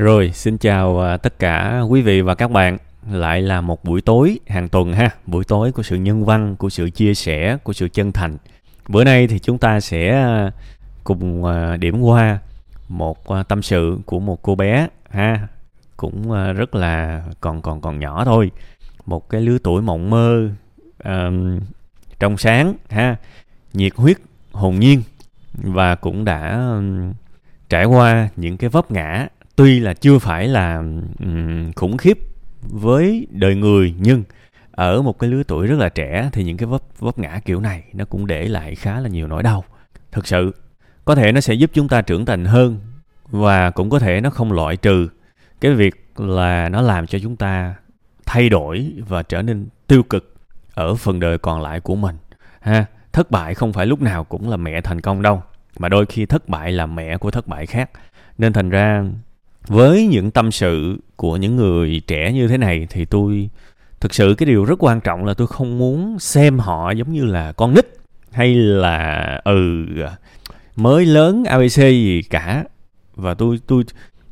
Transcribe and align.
Rồi, 0.00 0.30
xin 0.34 0.58
chào 0.58 1.00
à, 1.00 1.16
tất 1.16 1.38
cả 1.38 1.80
quý 1.88 2.02
vị 2.02 2.20
và 2.20 2.34
các 2.34 2.50
bạn. 2.50 2.78
Lại 3.10 3.42
là 3.42 3.60
một 3.60 3.84
buổi 3.84 4.00
tối 4.00 4.38
hàng 4.46 4.68
tuần 4.68 4.92
ha, 4.92 5.10
buổi 5.26 5.44
tối 5.44 5.72
của 5.72 5.82
sự 5.82 5.96
nhân 5.96 6.24
văn, 6.24 6.56
của 6.56 6.68
sự 6.68 6.90
chia 6.90 7.14
sẻ, 7.14 7.56
của 7.62 7.72
sự 7.72 7.88
chân 7.88 8.12
thành. 8.12 8.36
Bữa 8.88 9.04
nay 9.04 9.26
thì 9.26 9.38
chúng 9.38 9.58
ta 9.58 9.80
sẽ 9.80 10.10
à, 10.10 10.52
cùng 11.04 11.44
à, 11.44 11.76
điểm 11.76 12.00
qua 12.00 12.38
một 12.88 13.18
tâm 13.48 13.62
sự 13.62 13.98
của 14.06 14.20
một 14.20 14.42
cô 14.42 14.54
bé 14.54 14.88
ha, 15.10 15.48
cũng 15.96 16.32
rất 16.56 16.74
là 16.74 17.22
còn 17.40 17.62
còn 17.62 17.80
còn 17.80 17.98
nhỏ 17.98 18.24
thôi. 18.24 18.50
Một 19.06 19.28
cái 19.28 19.40
lứa 19.40 19.58
tuổi 19.62 19.82
mộng 19.82 20.10
mơ 20.10 20.48
um, 21.04 21.60
trong 22.18 22.36
sáng 22.36 22.74
ha, 22.88 23.16
nhiệt 23.72 23.92
huyết, 23.96 24.16
hồn 24.52 24.80
nhiên 24.80 25.02
và 25.52 25.94
cũng 25.94 26.24
đã 26.24 26.66
um, 26.76 27.12
trải 27.68 27.84
qua 27.84 28.28
những 28.36 28.56
cái 28.56 28.70
vấp 28.70 28.90
ngã 28.90 29.28
tuy 29.60 29.80
là 29.80 29.94
chưa 29.94 30.18
phải 30.18 30.48
là 30.48 30.76
um, 31.18 31.72
khủng 31.72 31.96
khiếp 31.96 32.18
với 32.62 33.26
đời 33.30 33.54
người 33.54 33.94
nhưng 33.98 34.22
ở 34.70 35.02
một 35.02 35.18
cái 35.18 35.30
lứa 35.30 35.42
tuổi 35.42 35.66
rất 35.66 35.78
là 35.78 35.88
trẻ 35.88 36.30
thì 36.32 36.44
những 36.44 36.56
cái 36.56 36.66
vấp 36.66 36.82
vấp 36.98 37.18
ngã 37.18 37.40
kiểu 37.44 37.60
này 37.60 37.84
nó 37.92 38.04
cũng 38.04 38.26
để 38.26 38.48
lại 38.48 38.74
khá 38.74 39.00
là 39.00 39.08
nhiều 39.08 39.26
nỗi 39.26 39.42
đau. 39.42 39.64
Thực 40.12 40.26
sự 40.26 40.54
có 41.04 41.14
thể 41.14 41.32
nó 41.32 41.40
sẽ 41.40 41.54
giúp 41.54 41.70
chúng 41.74 41.88
ta 41.88 42.02
trưởng 42.02 42.26
thành 42.26 42.44
hơn 42.44 42.80
và 43.30 43.70
cũng 43.70 43.90
có 43.90 43.98
thể 43.98 44.20
nó 44.20 44.30
không 44.30 44.52
loại 44.52 44.76
trừ 44.76 45.08
cái 45.60 45.72
việc 45.72 45.94
là 46.16 46.68
nó 46.68 46.80
làm 46.80 47.06
cho 47.06 47.18
chúng 47.18 47.36
ta 47.36 47.74
thay 48.26 48.48
đổi 48.48 48.92
và 49.08 49.22
trở 49.22 49.42
nên 49.42 49.66
tiêu 49.86 50.02
cực 50.02 50.34
ở 50.74 50.94
phần 50.94 51.20
đời 51.20 51.38
còn 51.38 51.62
lại 51.62 51.80
của 51.80 51.96
mình. 51.96 52.16
Ha 52.60 52.84
thất 53.12 53.30
bại 53.30 53.54
không 53.54 53.72
phải 53.72 53.86
lúc 53.86 54.02
nào 54.02 54.24
cũng 54.24 54.50
là 54.50 54.56
mẹ 54.56 54.80
thành 54.80 55.00
công 55.00 55.22
đâu 55.22 55.42
mà 55.78 55.88
đôi 55.88 56.06
khi 56.06 56.26
thất 56.26 56.48
bại 56.48 56.72
là 56.72 56.86
mẹ 56.86 57.18
của 57.18 57.30
thất 57.30 57.46
bại 57.46 57.66
khác. 57.66 57.90
Nên 58.38 58.52
thành 58.52 58.70
ra 58.70 59.04
với 59.66 60.06
những 60.06 60.30
tâm 60.30 60.52
sự 60.52 60.98
của 61.16 61.36
những 61.36 61.56
người 61.56 62.02
trẻ 62.06 62.32
như 62.32 62.48
thế 62.48 62.58
này 62.58 62.86
thì 62.90 63.04
tôi, 63.04 63.50
thực 64.00 64.14
sự 64.14 64.34
cái 64.38 64.46
điều 64.46 64.64
rất 64.64 64.84
quan 64.84 65.00
trọng 65.00 65.24
là 65.24 65.34
tôi 65.34 65.46
không 65.46 65.78
muốn 65.78 66.18
xem 66.18 66.58
họ 66.58 66.90
giống 66.90 67.12
như 67.12 67.24
là 67.24 67.52
con 67.52 67.74
nít 67.74 67.86
hay 68.30 68.54
là 68.54 69.40
ừ 69.44 69.86
mới 70.76 71.06
lớn 71.06 71.44
abc 71.44 71.76
gì 71.76 72.22
cả. 72.30 72.64
Và 73.14 73.34
tôi 73.34 73.58
tôi 73.66 73.84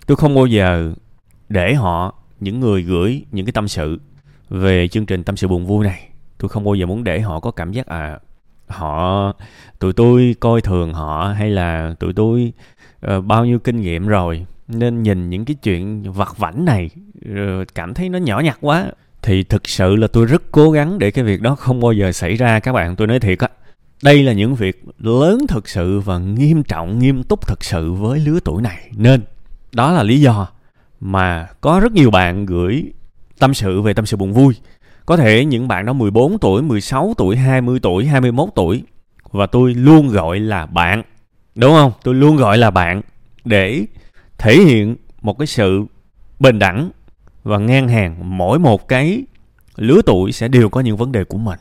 tôi 0.07 0.17
không 0.17 0.35
bao 0.35 0.47
giờ 0.47 0.93
để 1.49 1.75
họ, 1.75 2.15
những 2.41 2.61
người 2.61 2.83
gửi 2.83 3.25
những 3.33 3.47
cái 3.47 3.53
tâm 3.53 3.69
sự 3.69 4.01
về 4.51 4.89
chương 4.89 5.07
trình 5.07 5.25
tâm 5.25 5.37
sự 5.37 5.49
buồn 5.49 5.67
vui 5.67 5.85
này. 5.85 6.09
Tôi 6.39 6.49
không 6.49 6.65
bao 6.65 6.75
giờ 6.75 6.87
muốn 6.87 7.05
để 7.05 7.21
họ 7.21 7.41
có 7.41 7.51
cảm 7.51 7.73
giác 7.73 7.87
à 7.87 8.19
họ 8.69 9.33
tụi 9.79 9.93
tôi 9.93 10.37
coi 10.41 10.61
thường 10.61 10.95
họ 10.95 11.35
hay 11.39 11.51
là 11.51 11.95
tụi 11.99 12.13
tôi 12.13 12.53
uh, 13.07 13.25
bao 13.25 13.45
nhiêu 13.45 13.59
kinh 13.59 13.81
nghiệm 13.81 14.07
rồi 14.07 14.47
nên 14.69 15.03
nhìn 15.03 15.31
những 15.31 15.45
cái 15.45 15.57
chuyện 15.63 16.13
vặt 16.13 16.39
vảnh 16.39 16.65
này 16.65 16.91
uh, 17.31 17.69
cảm 17.75 17.95
thấy 17.95 18.09
nó 18.09 18.19
nhỏ 18.19 18.41
nhặt 18.41 18.59
quá. 18.61 18.87
Thì 19.23 19.43
thực 19.43 19.69
sự 19.69 19.97
là 19.97 20.07
tôi 20.07 20.27
rất 20.27 20.43
cố 20.51 20.71
gắng 20.71 20.99
để 20.99 21.11
cái 21.11 21.25
việc 21.25 21.43
đó 21.43 21.55
không 21.55 21.81
bao 21.81 21.93
giờ 21.93 22.13
xảy 22.13 22.37
ra 22.37 22.61
các 22.61 22.73
bạn 22.73 22.97
tôi 22.97 23.07
nói 23.07 23.21
thiệt 23.21 23.39
á. 23.39 23.49
Đây 24.03 24.23
là 24.23 24.33
những 24.33 24.55
việc 24.55 24.85
lớn 24.99 25.47
thực 25.49 25.69
sự 25.69 26.01
và 26.01 26.19
nghiêm 26.19 26.63
trọng 26.63 26.99
nghiêm 26.99 27.23
túc 27.23 27.47
thực 27.47 27.65
sự 27.65 27.93
với 27.93 28.21
lứa 28.21 28.39
tuổi 28.45 28.63
này. 28.63 28.91
Nên 28.97 29.23
đó 29.73 29.93
là 29.93 30.03
lý 30.03 30.21
do 30.21 30.49
mà 31.01 31.49
có 31.61 31.81
rất 31.81 31.93
nhiều 31.93 32.11
bạn 32.11 32.47
gửi 32.47 32.85
tâm 33.39 33.55
sự 33.55 33.83
về 33.83 33.95
tâm 33.95 34.07
sự 34.07 34.17
buồn 34.17 34.33
vui 34.33 34.55
có 35.09 35.17
thể 35.17 35.45
những 35.45 35.69
bạn 35.69 35.87
đó 35.87 35.93
14 35.93 36.39
tuổi, 36.39 36.63
16 36.63 37.15
tuổi, 37.17 37.37
20 37.37 37.79
tuổi, 37.83 38.07
21 38.07 38.49
tuổi 38.55 38.83
và 39.31 39.47
tôi 39.47 39.75
luôn 39.75 40.09
gọi 40.09 40.41
là 40.41 40.67
bạn. 40.67 41.03
Đúng 41.55 41.73
không? 41.73 41.93
Tôi 42.03 42.15
luôn 42.15 42.37
gọi 42.37 42.59
là 42.59 42.71
bạn 42.71 43.03
để 43.45 43.87
thể 44.39 44.57
hiện 44.57 44.97
một 45.23 45.39
cái 45.39 45.47
sự 45.47 45.85
bình 46.41 46.59
đẳng 46.59 46.91
và 47.45 47.59
ngang 47.59 47.89
hàng 47.89 48.39
mỗi 48.39 48.59
một 48.59 48.89
cái 48.89 49.25
lứa 49.77 50.01
tuổi 50.07 50.33
sẽ 50.33 50.49
đều 50.49 50.69
có 50.69 50.81
những 50.81 50.97
vấn 50.97 51.13
đề 51.13 51.25
của 51.25 51.39
mình. 51.39 51.59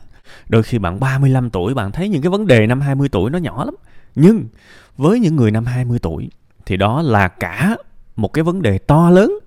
Đôi 0.48 0.62
khi 0.62 0.78
bạn 0.78 1.00
35 1.00 1.50
tuổi 1.50 1.74
bạn 1.74 1.92
thấy 1.92 2.08
những 2.08 2.22
cái 2.22 2.30
vấn 2.30 2.46
đề 2.46 2.66
năm 2.66 2.80
20 2.80 3.08
tuổi 3.08 3.30
nó 3.30 3.38
nhỏ 3.38 3.64
lắm. 3.64 3.74
Nhưng 4.14 4.44
với 4.96 5.20
những 5.20 5.36
người 5.36 5.50
năm 5.50 5.66
20 5.66 5.98
tuổi 5.98 6.30
thì 6.66 6.76
đó 6.76 7.02
là 7.02 7.28
cả 7.28 7.76
một 8.16 8.32
cái 8.32 8.44
vấn 8.44 8.62
đề 8.62 8.78
to 8.78 9.10
lớn 9.10 9.38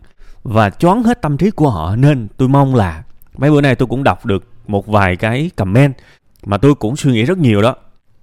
và 0.43 0.69
choáng 0.69 1.03
hết 1.03 1.21
tâm 1.21 1.37
trí 1.37 1.51
của 1.51 1.69
họ 1.69 1.95
nên 1.95 2.27
tôi 2.37 2.47
mong 2.47 2.75
là 2.75 3.03
mấy 3.37 3.51
bữa 3.51 3.61
nay 3.61 3.75
tôi 3.75 3.87
cũng 3.87 4.03
đọc 4.03 4.25
được 4.25 4.47
một 4.67 4.87
vài 4.87 5.15
cái 5.15 5.51
comment 5.55 5.93
mà 6.45 6.57
tôi 6.57 6.75
cũng 6.75 6.95
suy 6.95 7.11
nghĩ 7.11 7.23
rất 7.25 7.37
nhiều 7.37 7.61
đó. 7.61 7.75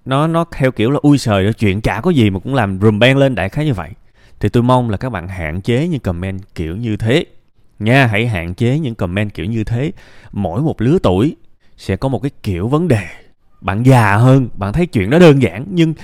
Nó 0.04 0.26
nó 0.26 0.44
theo 0.52 0.70
kiểu 0.70 0.90
là, 0.90 0.98
ui 1.02 1.18
sời 1.18 1.52
chuyện 1.52 1.80
chả 1.80 2.00
có 2.00 2.10
gì 2.10 2.30
mà 2.30 2.40
cũng 2.40 2.54
làm 2.54 2.80
rùm 2.80 2.98
beng 2.98 3.16
lên 3.16 3.34
đại 3.34 3.48
khái 3.48 3.64
như 3.64 3.74
vậy. 3.74 3.90
Thì 4.40 4.48
tôi 4.48 4.62
mong 4.62 4.90
là 4.90 4.96
các 4.96 5.10
bạn 5.10 5.28
hạn 5.28 5.60
chế 5.60 5.88
những 5.88 6.00
comment 6.00 6.54
kiểu 6.54 6.76
như 6.76 6.96
thế. 6.96 7.24
Nha, 7.78 8.06
hãy 8.06 8.26
hạn 8.26 8.54
chế 8.54 8.78
những 8.78 8.94
comment 8.94 9.34
kiểu 9.34 9.46
như 9.46 9.64
thế. 9.64 9.92
Mỗi 10.32 10.62
một 10.62 10.80
lứa 10.80 10.98
tuổi 11.02 11.36
sẽ 11.76 11.96
có 11.96 12.08
một 12.08 12.22
cái 12.22 12.30
kiểu 12.42 12.68
vấn 12.68 12.88
đề. 12.88 13.06
Bạn 13.60 13.82
già 13.82 14.16
hơn, 14.16 14.48
bạn 14.54 14.72
thấy 14.72 14.86
chuyện 14.86 15.10
đó 15.10 15.18
đơn 15.18 15.42
giản, 15.42 15.66
nhưng 15.70 15.94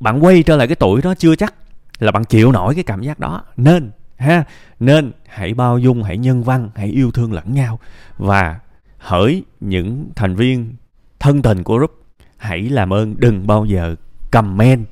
bạn 0.00 0.24
quay 0.24 0.42
trở 0.42 0.56
lại 0.56 0.66
cái 0.66 0.76
tuổi 0.76 1.02
đó 1.02 1.14
chưa 1.14 1.36
chắc 1.36 1.54
là 1.98 2.12
bạn 2.12 2.24
chịu 2.24 2.52
nổi 2.52 2.74
cái 2.74 2.84
cảm 2.84 3.02
giác 3.02 3.18
đó. 3.18 3.44
Nên 3.56 3.90
ha? 4.16 4.44
Nên 4.80 5.12
hãy 5.26 5.54
bao 5.54 5.78
dung, 5.78 6.02
hãy 6.02 6.18
nhân 6.18 6.42
văn, 6.42 6.70
hãy 6.74 6.88
yêu 6.88 7.10
thương 7.10 7.32
lẫn 7.32 7.54
nhau. 7.54 7.80
Và 8.18 8.60
hỡi 8.98 9.42
những 9.60 10.10
thành 10.16 10.36
viên 10.36 10.74
thân 11.20 11.42
tình 11.42 11.62
của 11.62 11.76
group, 11.76 11.90
hãy 12.36 12.62
làm 12.62 12.92
ơn 12.92 13.14
đừng 13.18 13.46
bao 13.46 13.64
giờ 13.64 13.94
comment 14.30 14.86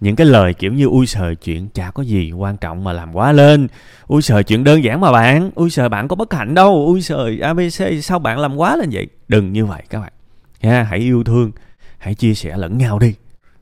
những 0.00 0.16
cái 0.16 0.26
lời 0.26 0.54
kiểu 0.54 0.72
như 0.72 0.86
ui 0.86 1.06
sờ 1.06 1.34
chuyện 1.34 1.68
chả 1.74 1.90
có 1.90 2.02
gì 2.02 2.32
quan 2.32 2.56
trọng 2.56 2.84
mà 2.84 2.92
làm 2.92 3.16
quá 3.16 3.32
lên. 3.32 3.68
Ui 4.06 4.22
sờ 4.22 4.42
chuyện 4.42 4.64
đơn 4.64 4.84
giản 4.84 5.00
mà 5.00 5.12
bạn. 5.12 5.50
Ui 5.54 5.70
sờ 5.70 5.88
bạn 5.88 6.08
có 6.08 6.16
bất 6.16 6.34
hạnh 6.34 6.54
đâu. 6.54 6.86
Ui 6.86 7.02
sờ 7.02 7.30
abc 7.42 7.82
sao 8.02 8.18
bạn 8.18 8.38
làm 8.38 8.56
quá 8.56 8.76
lên 8.76 8.88
vậy? 8.92 9.06
Đừng 9.28 9.52
như 9.52 9.66
vậy 9.66 9.82
các 9.90 10.00
bạn. 10.00 10.12
Ha, 10.62 10.82
hãy 10.82 10.98
yêu 10.98 11.24
thương, 11.24 11.50
hãy 11.98 12.14
chia 12.14 12.34
sẻ 12.34 12.56
lẫn 12.56 12.78
nhau 12.78 12.98
đi. 12.98 13.14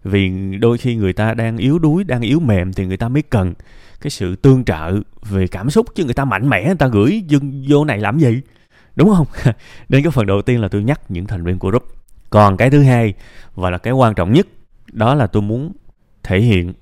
Vì 0.04 0.30
đôi 0.60 0.78
khi 0.78 0.94
người 0.94 1.12
ta 1.12 1.34
đang 1.34 1.56
yếu 1.56 1.78
đuối, 1.78 2.04
đang 2.04 2.20
yếu 2.20 2.40
mềm 2.40 2.72
thì 2.72 2.86
người 2.86 2.96
ta 2.96 3.08
mới 3.08 3.22
cần 3.22 3.54
cái 4.00 4.10
sự 4.10 4.36
tương 4.36 4.64
trợ 4.64 4.92
về 5.22 5.46
cảm 5.46 5.70
xúc 5.70 5.86
chứ 5.94 6.04
người 6.04 6.14
ta 6.14 6.24
mạnh 6.24 6.48
mẽ 6.48 6.66
người 6.66 6.74
ta 6.74 6.86
gửi 6.86 7.22
dân 7.26 7.64
vô 7.68 7.84
này 7.84 7.98
làm 7.98 8.18
gì? 8.18 8.40
Đúng 8.96 9.14
không? 9.14 9.26
Nên 9.88 10.02
cái 10.02 10.10
phần 10.10 10.26
đầu 10.26 10.42
tiên 10.42 10.60
là 10.60 10.68
tôi 10.68 10.82
nhắc 10.82 11.00
những 11.08 11.26
thành 11.26 11.44
viên 11.44 11.58
của 11.58 11.68
group. 11.68 11.84
Còn 12.30 12.56
cái 12.56 12.70
thứ 12.70 12.82
hai 12.82 13.14
và 13.54 13.70
là 13.70 13.78
cái 13.78 13.92
quan 13.92 14.14
trọng 14.14 14.32
nhất 14.32 14.46
đó 14.92 15.14
là 15.14 15.26
tôi 15.26 15.42
muốn 15.42 15.72
thể 16.22 16.40
hiện 16.40 16.72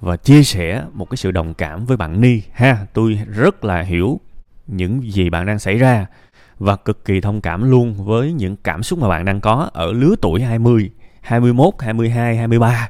và 0.00 0.16
chia 0.16 0.42
sẻ 0.42 0.84
một 0.92 1.10
cái 1.10 1.16
sự 1.16 1.30
đồng 1.30 1.54
cảm 1.54 1.84
với 1.84 1.96
bạn 1.96 2.20
Ni 2.20 2.42
ha. 2.52 2.86
Tôi 2.92 3.18
rất 3.28 3.64
là 3.64 3.80
hiểu 3.80 4.20
những 4.66 5.12
gì 5.12 5.30
bạn 5.30 5.46
đang 5.46 5.58
xảy 5.58 5.78
ra 5.78 6.06
và 6.58 6.76
cực 6.76 7.04
kỳ 7.04 7.20
thông 7.20 7.40
cảm 7.40 7.70
luôn 7.70 7.94
với 7.94 8.32
những 8.32 8.56
cảm 8.56 8.82
xúc 8.82 8.98
mà 8.98 9.08
bạn 9.08 9.24
đang 9.24 9.40
có 9.40 9.70
ở 9.72 9.92
lứa 9.92 10.14
tuổi 10.22 10.42
20, 10.42 10.90
21, 11.20 11.74
22, 11.78 12.36
23 12.36 12.88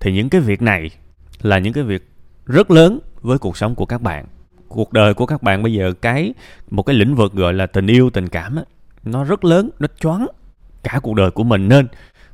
thì 0.00 0.12
những 0.12 0.28
cái 0.28 0.40
việc 0.40 0.62
này 0.62 0.90
là 1.42 1.58
những 1.58 1.72
cái 1.72 1.84
việc 1.84 2.08
rất 2.46 2.70
lớn 2.70 2.98
với 3.22 3.38
cuộc 3.38 3.56
sống 3.56 3.74
của 3.74 3.86
các 3.86 4.02
bạn. 4.02 4.24
Cuộc 4.68 4.92
đời 4.92 5.14
của 5.14 5.26
các 5.26 5.42
bạn 5.42 5.62
bây 5.62 5.72
giờ 5.72 5.92
cái, 5.92 6.34
một 6.70 6.82
cái 6.82 6.96
lĩnh 6.96 7.14
vực 7.14 7.32
gọi 7.32 7.52
là 7.52 7.66
tình 7.66 7.86
yêu, 7.86 8.10
tình 8.10 8.28
cảm 8.28 8.56
á, 8.56 8.62
nó 9.04 9.24
rất 9.24 9.44
lớn, 9.44 9.70
nó 9.78 9.86
choáng 10.00 10.26
cả 10.82 11.00
cuộc 11.02 11.14
đời 11.14 11.30
của 11.30 11.44
mình. 11.44 11.68
Nên 11.68 11.88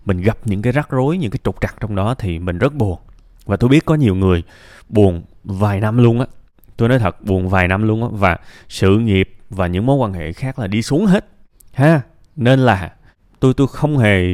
mình 0.04 0.20
gặp 0.20 0.38
những 0.44 0.62
cái 0.62 0.72
rắc 0.72 0.90
rối, 0.90 1.18
những 1.18 1.30
cái 1.30 1.38
trục 1.44 1.60
trặc 1.60 1.74
trong 1.80 1.94
đó 1.94 2.14
thì 2.14 2.38
mình 2.38 2.58
rất 2.58 2.74
buồn. 2.74 2.98
Và 3.44 3.56
tôi 3.56 3.70
biết 3.70 3.84
có 3.84 3.94
nhiều 3.94 4.14
người 4.14 4.42
buồn 4.88 5.22
vài 5.44 5.80
năm 5.80 5.98
luôn 5.98 6.20
á. 6.20 6.26
Tôi 6.76 6.88
nói 6.88 6.98
thật, 6.98 7.24
buồn 7.24 7.48
vài 7.48 7.68
năm 7.68 7.82
luôn 7.82 8.02
á. 8.02 8.08
Và 8.12 8.36
sự 8.68 8.98
nghiệp 8.98 9.36
và 9.50 9.66
những 9.66 9.86
mối 9.86 9.96
quan 9.96 10.12
hệ 10.12 10.32
khác 10.32 10.58
là 10.58 10.66
đi 10.66 10.82
xuống 10.82 11.06
hết. 11.06 11.26
Ha, 11.72 12.00
nên 12.36 12.60
là 12.60 12.92
tôi 13.40 13.54
tôi 13.54 13.66
không 13.66 13.98
hề 13.98 14.24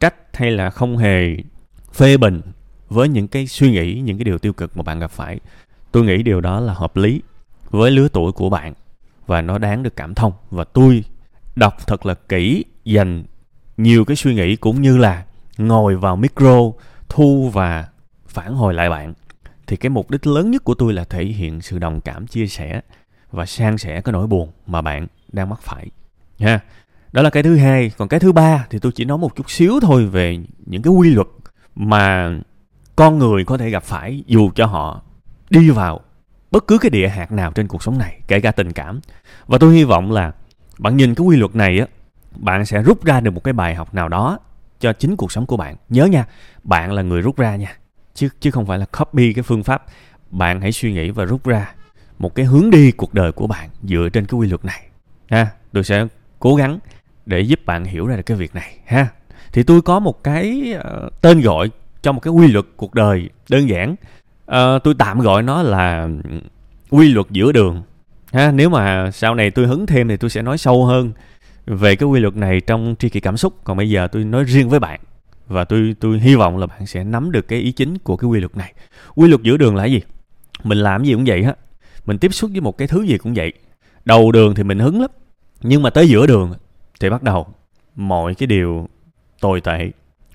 trách 0.00 0.14
hay 0.32 0.50
là 0.50 0.70
không 0.70 0.96
hề 0.96 1.36
phê 1.92 2.16
bình 2.16 2.40
với 2.88 3.08
những 3.08 3.28
cái 3.28 3.46
suy 3.46 3.70
nghĩ, 3.70 4.00
những 4.00 4.18
cái 4.18 4.24
điều 4.24 4.38
tiêu 4.38 4.52
cực 4.52 4.76
mà 4.76 4.82
bạn 4.82 4.98
gặp 4.98 5.10
phải 5.10 5.38
tôi 5.92 6.04
nghĩ 6.04 6.22
điều 6.22 6.40
đó 6.40 6.60
là 6.60 6.72
hợp 6.72 6.96
lý 6.96 7.22
với 7.70 7.90
lứa 7.90 8.08
tuổi 8.08 8.32
của 8.32 8.50
bạn 8.50 8.74
và 9.26 9.42
nó 9.42 9.58
đáng 9.58 9.82
được 9.82 9.96
cảm 9.96 10.14
thông. 10.14 10.32
Và 10.50 10.64
tôi 10.64 11.04
đọc 11.56 11.86
thật 11.86 12.06
là 12.06 12.14
kỹ, 12.14 12.64
dành 12.84 13.24
nhiều 13.76 14.04
cái 14.04 14.16
suy 14.16 14.34
nghĩ 14.34 14.56
cũng 14.56 14.82
như 14.82 14.96
là 14.96 15.24
ngồi 15.58 15.96
vào 15.96 16.16
micro 16.16 16.58
thu 17.08 17.50
và 17.52 17.88
phản 18.26 18.54
hồi 18.54 18.74
lại 18.74 18.90
bạn, 18.90 19.14
thì 19.66 19.76
cái 19.76 19.90
mục 19.90 20.10
đích 20.10 20.26
lớn 20.26 20.50
nhất 20.50 20.64
của 20.64 20.74
tôi 20.74 20.92
là 20.92 21.04
thể 21.04 21.24
hiện 21.24 21.60
sự 21.60 21.78
đồng 21.78 22.00
cảm, 22.00 22.26
chia 22.26 22.46
sẻ 22.46 22.80
và 23.32 23.46
san 23.46 23.78
sẻ 23.78 24.00
cái 24.00 24.12
nỗi 24.12 24.26
buồn 24.26 24.50
mà 24.66 24.82
bạn 24.82 25.06
đang 25.32 25.48
mắc 25.48 25.62
phải. 25.62 25.86
Ha, 26.38 26.60
đó 27.12 27.22
là 27.22 27.30
cái 27.30 27.42
thứ 27.42 27.56
hai. 27.56 27.90
Còn 27.98 28.08
cái 28.08 28.20
thứ 28.20 28.32
ba 28.32 28.66
thì 28.70 28.78
tôi 28.78 28.92
chỉ 28.92 29.04
nói 29.04 29.18
một 29.18 29.36
chút 29.36 29.50
xíu 29.50 29.80
thôi 29.80 30.06
về 30.06 30.38
những 30.66 30.82
cái 30.82 30.92
quy 30.92 31.10
luật 31.10 31.26
mà 31.74 32.32
con 32.96 33.18
người 33.18 33.44
có 33.44 33.58
thể 33.58 33.70
gặp 33.70 33.82
phải 33.82 34.24
dù 34.26 34.50
cho 34.54 34.66
họ 34.66 35.02
đi 35.50 35.70
vào 35.70 36.00
bất 36.50 36.66
cứ 36.66 36.78
cái 36.78 36.90
địa 36.90 37.08
hạt 37.08 37.32
nào 37.32 37.52
trên 37.52 37.68
cuộc 37.68 37.82
sống 37.82 37.98
này 37.98 38.20
kể 38.28 38.40
cả 38.40 38.52
tình 38.52 38.72
cảm. 38.72 39.00
Và 39.46 39.58
tôi 39.58 39.74
hy 39.74 39.84
vọng 39.84 40.12
là 40.12 40.32
bạn 40.78 40.96
nhìn 40.96 41.14
cái 41.14 41.26
quy 41.26 41.36
luật 41.36 41.54
này 41.54 41.78
á 41.78 41.86
bạn 42.36 42.66
sẽ 42.66 42.82
rút 42.82 43.04
ra 43.04 43.20
được 43.20 43.30
một 43.30 43.44
cái 43.44 43.52
bài 43.52 43.74
học 43.74 43.94
nào 43.94 44.08
đó 44.08 44.38
cho 44.80 44.92
chính 44.92 45.16
cuộc 45.16 45.32
sống 45.32 45.46
của 45.46 45.56
bạn. 45.56 45.76
Nhớ 45.88 46.06
nha 46.06 46.24
bạn 46.62 46.92
là 46.92 47.02
người 47.02 47.22
rút 47.22 47.36
ra 47.36 47.56
nha 47.56 47.76
chứ 48.14 48.28
chứ 48.40 48.50
không 48.50 48.66
phải 48.66 48.78
là 48.78 48.86
copy 48.98 49.32
cái 49.32 49.42
phương 49.42 49.62
pháp. 49.62 49.84
Bạn 50.30 50.60
hãy 50.60 50.72
suy 50.72 50.92
nghĩ 50.92 51.10
và 51.10 51.24
rút 51.24 51.46
ra 51.46 51.74
một 52.18 52.34
cái 52.34 52.46
hướng 52.46 52.70
đi 52.70 52.90
cuộc 52.90 53.14
đời 53.14 53.32
của 53.32 53.46
bạn 53.46 53.70
dựa 53.82 54.08
trên 54.12 54.26
cái 54.26 54.38
quy 54.38 54.48
luật 54.48 54.64
này 54.64 54.86
ha. 55.28 55.46
Tôi 55.72 55.84
sẽ 55.84 56.06
cố 56.38 56.54
gắng 56.54 56.78
để 57.26 57.40
giúp 57.40 57.60
bạn 57.66 57.84
hiểu 57.84 58.06
ra 58.06 58.16
được 58.16 58.22
cái 58.22 58.36
việc 58.36 58.54
này 58.54 58.78
ha. 58.86 59.08
Thì 59.52 59.62
tôi 59.62 59.82
có 59.82 59.98
một 59.98 60.24
cái 60.24 60.74
uh, 60.76 61.20
tên 61.20 61.40
gọi 61.40 61.70
cho 62.02 62.12
một 62.12 62.20
cái 62.20 62.32
quy 62.32 62.48
luật 62.48 62.64
cuộc 62.76 62.94
đời 62.94 63.30
đơn 63.48 63.68
giản 63.68 63.96
uh, 64.50 64.82
tôi 64.84 64.94
tạm 64.98 65.20
gọi 65.20 65.42
nó 65.42 65.62
là 65.62 66.08
ừ, 66.24 66.38
quy 66.90 67.12
luật 67.12 67.26
giữa 67.30 67.52
đường. 67.52 67.82
Ha 68.32 68.50
nếu 68.52 68.70
mà 68.70 69.10
sau 69.10 69.34
này 69.34 69.50
tôi 69.50 69.66
hứng 69.66 69.86
thêm 69.86 70.08
thì 70.08 70.16
tôi 70.16 70.30
sẽ 70.30 70.42
nói 70.42 70.58
sâu 70.58 70.84
hơn 70.84 71.12
về 71.66 71.96
cái 71.96 72.06
quy 72.06 72.20
luật 72.20 72.36
này 72.36 72.60
trong 72.60 72.94
tri 72.98 73.08
kỷ 73.08 73.20
cảm 73.20 73.36
xúc. 73.36 73.54
Còn 73.64 73.76
bây 73.76 73.90
giờ 73.90 74.08
tôi 74.12 74.24
nói 74.24 74.44
riêng 74.44 74.68
với 74.68 74.80
bạn 74.80 75.00
và 75.46 75.64
tôi 75.64 75.94
tôi 76.00 76.18
hy 76.18 76.34
vọng 76.34 76.58
là 76.58 76.66
bạn 76.66 76.86
sẽ 76.86 77.04
nắm 77.04 77.32
được 77.32 77.48
cái 77.48 77.58
ý 77.58 77.72
chính 77.72 77.98
của 77.98 78.16
cái 78.16 78.28
quy 78.28 78.40
luật 78.40 78.56
này. 78.56 78.72
Quy 79.14 79.28
luật 79.28 79.42
giữa 79.42 79.56
đường 79.56 79.76
là 79.76 79.84
gì? 79.84 80.00
Mình 80.64 80.78
làm 80.78 81.04
gì 81.04 81.12
cũng 81.12 81.24
vậy 81.26 81.42
á 81.42 81.54
mình 82.06 82.18
tiếp 82.18 82.34
xúc 82.34 82.50
với 82.52 82.60
một 82.60 82.78
cái 82.78 82.88
thứ 82.88 83.02
gì 83.02 83.18
cũng 83.18 83.34
vậy. 83.34 83.52
Đầu 84.04 84.32
đường 84.32 84.54
thì 84.54 84.62
mình 84.62 84.78
hứng 84.78 85.00
lắm 85.00 85.10
nhưng 85.62 85.82
mà 85.82 85.90
tới 85.90 86.08
giữa 86.08 86.26
đường 86.26 86.54
thì 87.00 87.10
bắt 87.10 87.22
đầu 87.22 87.46
mọi 87.96 88.34
cái 88.34 88.46
điều 88.46 88.88
tồi 89.40 89.60
tệ 89.60 89.90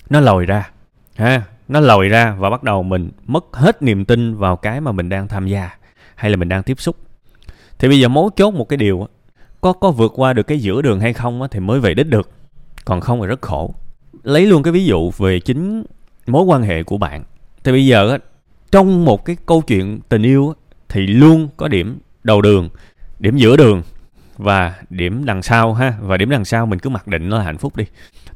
nó 0.10 0.20
lòi 0.20 0.46
ra. 0.46 0.70
Ha 1.16 1.42
nó 1.68 1.80
lòi 1.80 2.08
ra 2.08 2.36
và 2.40 2.50
bắt 2.50 2.64
đầu 2.64 2.84
mình 2.84 3.12
mất 3.26 3.46
hết 3.54 3.82
niềm 3.82 4.06
tin 4.06 4.36
vào 4.36 4.56
cái 4.56 4.82
mà 4.82 4.92
mình 4.92 5.10
đang 5.10 5.28
tham 5.28 5.48
gia 5.48 5.70
hay 6.16 6.32
là 6.32 6.38
mình 6.38 6.50
đang 6.50 6.64
tiếp 6.64 6.80
xúc. 6.80 6.98
Thì 7.80 7.88
bây 7.88 8.00
giờ 8.00 8.08
mấu 8.08 8.30
chốt 8.36 8.54
một 8.54 8.70
cái 8.70 8.78
điều 8.78 9.08
có 9.62 9.74
có 9.74 9.92
vượt 9.92 10.12
qua 10.16 10.34
được 10.34 10.44
cái 10.44 10.60
giữa 10.60 10.82
đường 10.82 11.00
hay 11.00 11.14
không 11.14 11.42
thì 11.52 11.60
mới 11.60 11.80
về 11.80 11.94
đích 11.94 12.08
được, 12.08 12.30
còn 12.86 13.02
không 13.02 13.22
thì 13.22 13.28
rất 13.28 13.42
khổ. 13.42 13.76
Lấy 14.24 14.46
luôn 14.46 14.64
cái 14.64 14.74
ví 14.74 14.86
dụ 14.86 15.12
về 15.18 15.40
chính 15.40 15.84
mối 16.28 16.44
quan 16.44 16.62
hệ 16.62 16.84
của 16.84 16.98
bạn. 16.98 17.24
Thì 17.64 17.72
bây 17.72 17.86
giờ 17.86 18.18
trong 18.72 19.06
một 19.06 19.26
cái 19.26 19.38
câu 19.46 19.62
chuyện 19.62 20.00
tình 20.10 20.24
yêu 20.24 20.54
thì 20.90 21.08
luôn 21.08 21.48
có 21.58 21.68
điểm 21.68 22.00
đầu 22.24 22.42
đường, 22.42 22.70
điểm 23.20 23.38
giữa 23.38 23.58
đường 23.58 23.82
và 24.38 24.76
điểm 24.90 25.26
đằng 25.26 25.42
sau 25.42 25.74
ha, 25.74 25.94
và 26.02 26.18
điểm 26.18 26.30
đằng 26.30 26.46
sau 26.46 26.66
mình 26.66 26.80
cứ 26.80 26.90
mặc 26.90 27.08
định 27.08 27.30
nó 27.30 27.38
là 27.38 27.44
hạnh 27.44 27.58
phúc 27.58 27.76
đi. 27.76 27.86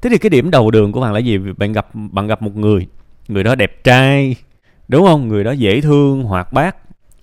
Thế 0.01 0.09
thì 0.09 0.17
cái 0.17 0.29
điểm 0.29 0.51
đầu 0.51 0.71
đường 0.71 0.91
của 0.91 1.01
bạn 1.01 1.13
là 1.13 1.19
gì? 1.19 1.37
Bạn 1.37 1.73
gặp 1.73 1.87
bạn 1.93 2.27
gặp 2.27 2.41
một 2.41 2.55
người 2.55 2.87
người 3.27 3.43
đó 3.43 3.55
đẹp 3.55 3.83
trai, 3.83 4.35
đúng 4.87 5.05
không? 5.05 5.27
Người 5.27 5.43
đó 5.43 5.51
dễ 5.51 5.81
thương, 5.81 6.23
hoạt 6.23 6.53
bát. 6.53 6.75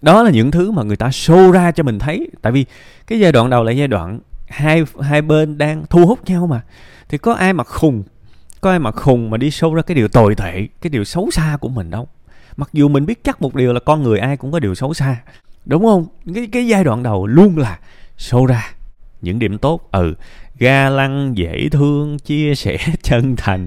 Đó 0.02 0.22
là 0.22 0.30
những 0.30 0.50
thứ 0.50 0.70
mà 0.70 0.82
người 0.82 0.96
ta 0.96 1.08
show 1.08 1.50
ra 1.50 1.72
cho 1.72 1.82
mình 1.82 1.98
thấy. 1.98 2.30
Tại 2.42 2.52
vì 2.52 2.64
cái 3.06 3.20
giai 3.20 3.32
đoạn 3.32 3.50
đầu 3.50 3.64
là 3.64 3.72
giai 3.72 3.88
đoạn 3.88 4.20
hai 4.48 4.84
hai 5.00 5.22
bên 5.22 5.58
đang 5.58 5.84
thu 5.90 6.06
hút 6.06 6.18
nhau 6.26 6.46
mà. 6.46 6.60
Thì 7.08 7.18
có 7.18 7.32
ai 7.32 7.52
mà 7.52 7.64
khùng, 7.64 8.02
có 8.60 8.70
ai 8.70 8.78
mà 8.78 8.90
khùng 8.90 9.30
mà 9.30 9.36
đi 9.36 9.48
show 9.48 9.74
ra 9.74 9.82
cái 9.82 9.94
điều 9.94 10.08
tồi 10.08 10.34
tệ, 10.34 10.66
cái 10.80 10.90
điều 10.90 11.04
xấu 11.04 11.30
xa 11.30 11.56
của 11.60 11.68
mình 11.68 11.90
đâu. 11.90 12.08
Mặc 12.56 12.68
dù 12.72 12.88
mình 12.88 13.06
biết 13.06 13.24
chắc 13.24 13.42
một 13.42 13.54
điều 13.54 13.72
là 13.72 13.80
con 13.80 14.02
người 14.02 14.18
ai 14.18 14.36
cũng 14.36 14.52
có 14.52 14.58
điều 14.58 14.74
xấu 14.74 14.94
xa. 14.94 15.16
Đúng 15.66 15.84
không? 15.84 16.06
Cái 16.34 16.48
cái 16.52 16.66
giai 16.66 16.84
đoạn 16.84 17.02
đầu 17.02 17.26
luôn 17.26 17.58
là 17.58 17.78
show 18.18 18.46
ra 18.46 18.70
những 19.20 19.38
điểm 19.38 19.58
tốt. 19.58 19.88
Ừ 19.92 20.14
ga 20.58 20.88
lăng 20.90 21.36
dễ 21.36 21.68
thương, 21.68 22.18
chia 22.18 22.54
sẻ 22.54 22.78
chân 23.02 23.36
thành. 23.36 23.66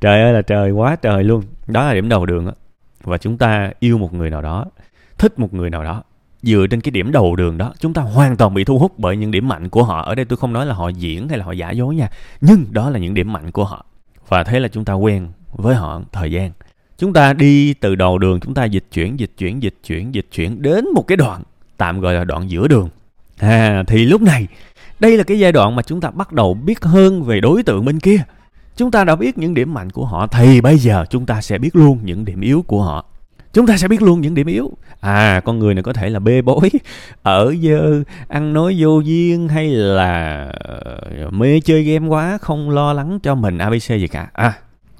Trời 0.00 0.22
ơi 0.22 0.32
là 0.32 0.42
trời, 0.42 0.70
quá 0.70 0.96
trời 0.96 1.24
luôn 1.24 1.42
đó 1.66 1.86
là 1.86 1.94
điểm 1.94 2.08
đầu 2.08 2.26
đường 2.26 2.46
á. 2.46 2.52
Và 3.02 3.18
chúng 3.18 3.38
ta 3.38 3.70
yêu 3.80 3.98
một 3.98 4.14
người 4.14 4.30
nào 4.30 4.42
đó, 4.42 4.64
thích 5.18 5.38
một 5.38 5.54
người 5.54 5.70
nào 5.70 5.84
đó, 5.84 6.02
dựa 6.42 6.66
trên 6.70 6.80
cái 6.80 6.90
điểm 6.90 7.12
đầu 7.12 7.36
đường 7.36 7.58
đó, 7.58 7.72
chúng 7.78 7.92
ta 7.92 8.02
hoàn 8.02 8.36
toàn 8.36 8.54
bị 8.54 8.64
thu 8.64 8.78
hút 8.78 8.98
bởi 8.98 9.16
những 9.16 9.30
điểm 9.30 9.48
mạnh 9.48 9.68
của 9.68 9.82
họ. 9.82 10.02
Ở 10.02 10.14
đây 10.14 10.24
tôi 10.24 10.36
không 10.36 10.52
nói 10.52 10.66
là 10.66 10.74
họ 10.74 10.88
diễn 10.88 11.28
hay 11.28 11.38
là 11.38 11.44
họ 11.44 11.52
giả 11.52 11.70
dối 11.70 11.94
nha, 11.94 12.08
nhưng 12.40 12.64
đó 12.70 12.90
là 12.90 12.98
những 12.98 13.14
điểm 13.14 13.32
mạnh 13.32 13.50
của 13.50 13.64
họ. 13.64 13.86
Và 14.28 14.44
thế 14.44 14.60
là 14.60 14.68
chúng 14.68 14.84
ta 14.84 14.92
quen 14.92 15.28
với 15.52 15.74
họ 15.74 16.00
thời 16.12 16.32
gian. 16.32 16.50
Chúng 16.98 17.12
ta 17.12 17.32
đi 17.32 17.74
từ 17.74 17.94
đầu 17.94 18.18
đường, 18.18 18.40
chúng 18.40 18.54
ta 18.54 18.64
dịch 18.64 18.84
chuyển 18.92 19.20
dịch 19.20 19.30
chuyển 19.38 19.62
dịch 19.62 19.74
chuyển 19.86 20.14
dịch 20.14 20.26
chuyển 20.32 20.62
đến 20.62 20.84
một 20.94 21.06
cái 21.06 21.16
đoạn 21.16 21.42
tạm 21.76 22.00
gọi 22.00 22.14
là 22.14 22.24
đoạn 22.24 22.50
giữa 22.50 22.68
đường. 22.68 22.88
À 23.38 23.84
thì 23.86 24.04
lúc 24.04 24.22
này, 24.22 24.46
đây 25.00 25.16
là 25.16 25.24
cái 25.24 25.38
giai 25.38 25.52
đoạn 25.52 25.76
mà 25.76 25.82
chúng 25.82 26.00
ta 26.00 26.10
bắt 26.10 26.32
đầu 26.32 26.54
biết 26.54 26.84
hơn 26.84 27.22
về 27.22 27.40
đối 27.40 27.62
tượng 27.62 27.84
bên 27.84 28.00
kia 28.00 28.18
chúng 28.76 28.90
ta 28.90 29.04
đã 29.04 29.16
biết 29.16 29.38
những 29.38 29.54
điểm 29.54 29.74
mạnh 29.74 29.90
của 29.90 30.04
họ, 30.04 30.26
thì 30.26 30.60
bây 30.60 30.78
giờ 30.78 31.04
chúng 31.10 31.26
ta 31.26 31.40
sẽ 31.40 31.58
biết 31.58 31.76
luôn 31.76 31.98
những 32.04 32.24
điểm 32.24 32.40
yếu 32.40 32.62
của 32.62 32.82
họ. 32.82 33.04
Chúng 33.52 33.66
ta 33.66 33.76
sẽ 33.76 33.88
biết 33.88 34.02
luôn 34.02 34.20
những 34.20 34.34
điểm 34.34 34.46
yếu. 34.46 34.72
À 35.00 35.40
con 35.44 35.58
người 35.58 35.74
này 35.74 35.82
có 35.82 35.92
thể 35.92 36.10
là 36.10 36.18
bê 36.18 36.42
bối, 36.42 36.70
ở 37.22 37.54
dơ, 37.62 38.02
ăn 38.28 38.52
nói 38.52 38.76
vô 38.78 39.00
duyên, 39.00 39.48
hay 39.48 39.68
là 39.68 40.46
ờ, 40.58 41.30
mê 41.30 41.60
chơi 41.60 41.82
game 41.82 42.08
quá, 42.08 42.38
không 42.38 42.70
lo 42.70 42.92
lắng 42.92 43.18
cho 43.22 43.34
mình 43.34 43.58
abc 43.58 43.88
gì 43.88 44.08
cả. 44.08 44.28
À 44.32 44.52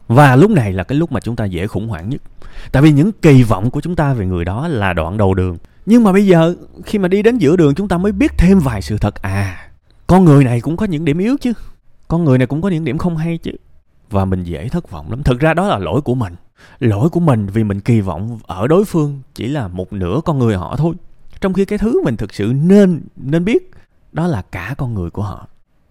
và 0.08 0.37
lúc 0.37 0.50
này 0.50 0.73
là 0.73 0.84
cái 0.84 0.99
lúc 0.99 1.12
mà 1.12 1.20
chúng 1.20 1.37
ta 1.37 1.44
dễ 1.44 1.67
khủng 1.67 1.88
hoảng 1.88 2.11
nhất. 2.11 2.23
Tại 2.73 2.82
vì 2.82 2.93
những 2.93 3.12
kỳ 3.12 3.43
vọng 3.43 3.70
của 3.70 3.81
chúng 3.81 3.96
ta 3.96 4.14
về 4.14 4.26
người 4.26 4.44
đó 4.44 4.69
là 4.69 4.93
đoạn 4.93 5.17
đầu 5.17 5.34
đường. 5.34 5.56
Nhưng 5.87 6.05
mà 6.05 6.12
bây 6.12 6.26
giờ, 6.26 6.55
khi 6.84 6.99
mà 6.99 7.08
đi 7.08 7.23
đến 7.23 7.38
giữa 7.38 7.56
đường, 7.56 7.75
chúng 7.75 7.88
ta 7.88 7.99
mới 7.99 8.12
biết 8.12 8.32
thêm 8.38 8.58
vài 8.58 8.82
sự 8.82 8.99
thật. 8.99 9.23
À 9.23 9.69
con 10.06 10.25
người 10.25 10.44
này 10.44 10.61
cũng 10.61 10.76
có 10.76 10.87
những 10.87 11.05
điểm 11.05 11.19
yếu 11.19 11.37
chứ. 11.40 11.52
Con 12.08 12.25
người 12.25 12.38
này 12.38 12.46
cũng 12.46 12.62
có 12.62 12.69
những 12.69 12.84
điểm 12.84 12.99
không 12.99 13.17
hay 13.17 13.38
chứ 13.38 13.52
và 14.10 14.24
mình 14.24 14.44
dễ 14.44 14.68
thất 14.68 14.90
vọng 14.90 15.10
lắm. 15.10 15.22
Thực 15.22 15.40
ra 15.40 15.54
đó 15.54 15.66
là 15.66 15.78
lỗi 15.78 16.00
của 16.00 16.14
mình. 16.14 16.34
Lỗi 16.78 17.08
của 17.08 17.20
mình 17.20 17.46
vì 17.46 17.64
mình 17.64 17.80
kỳ 17.80 18.00
vọng 18.00 18.38
ở 18.46 18.66
đối 18.66 18.84
phương 18.84 19.22
chỉ 19.34 19.46
là 19.46 19.68
một 19.68 19.92
nửa 19.92 20.20
con 20.24 20.38
người 20.38 20.56
họ 20.56 20.76
thôi. 20.76 20.94
Trong 21.40 21.52
khi 21.52 21.64
cái 21.64 21.78
thứ 21.78 22.02
mình 22.04 22.16
thực 22.16 22.34
sự 22.34 22.52
nên 22.56 23.02
nên 23.16 23.44
biết 23.44 23.70
đó 24.12 24.26
là 24.26 24.42
cả 24.42 24.74
con 24.78 24.94
người 24.94 25.10
của 25.10 25.22
họ. 25.22 25.48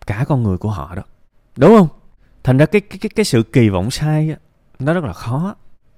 Cả 0.07 0.25
con 0.27 0.43
người 0.43 0.57
của 0.57 0.69
họ 0.69 0.95
đó. 0.95 1.03
Đúng 1.57 1.77
không? 1.77 1.87
Thành 2.43 2.57
ra 2.57 2.65
cái 2.65 2.81
cái 2.81 2.99
cái, 2.99 3.09
cái 3.15 3.25
sự 3.25 3.43
kỳ 3.43 3.69
vọng 3.69 3.91
sai 3.91 4.29
á 4.29 4.35
nó 4.79 4.93
rất 4.93 5.03
là 5.03 5.13
khó 5.13 5.55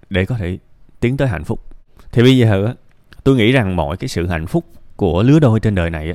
để 0.09 0.25
có 0.25 0.35
thể 0.35 0.57
tiến 0.99 1.17
tới 1.17 1.27
hạnh 1.27 1.43
phúc. 1.43 1.63
Thì 2.11 2.21
bây 2.21 2.37
giờ 2.37 2.73
tôi 3.23 3.35
nghĩ 3.35 3.51
rằng 3.51 3.75
mọi 3.75 3.97
cái 3.97 4.07
sự 4.07 4.27
hạnh 4.27 4.47
phúc 4.47 4.65
của 4.95 5.23
lứa 5.23 5.39
đôi 5.39 5.59
trên 5.59 5.75
đời 5.75 5.89
này 5.89 6.13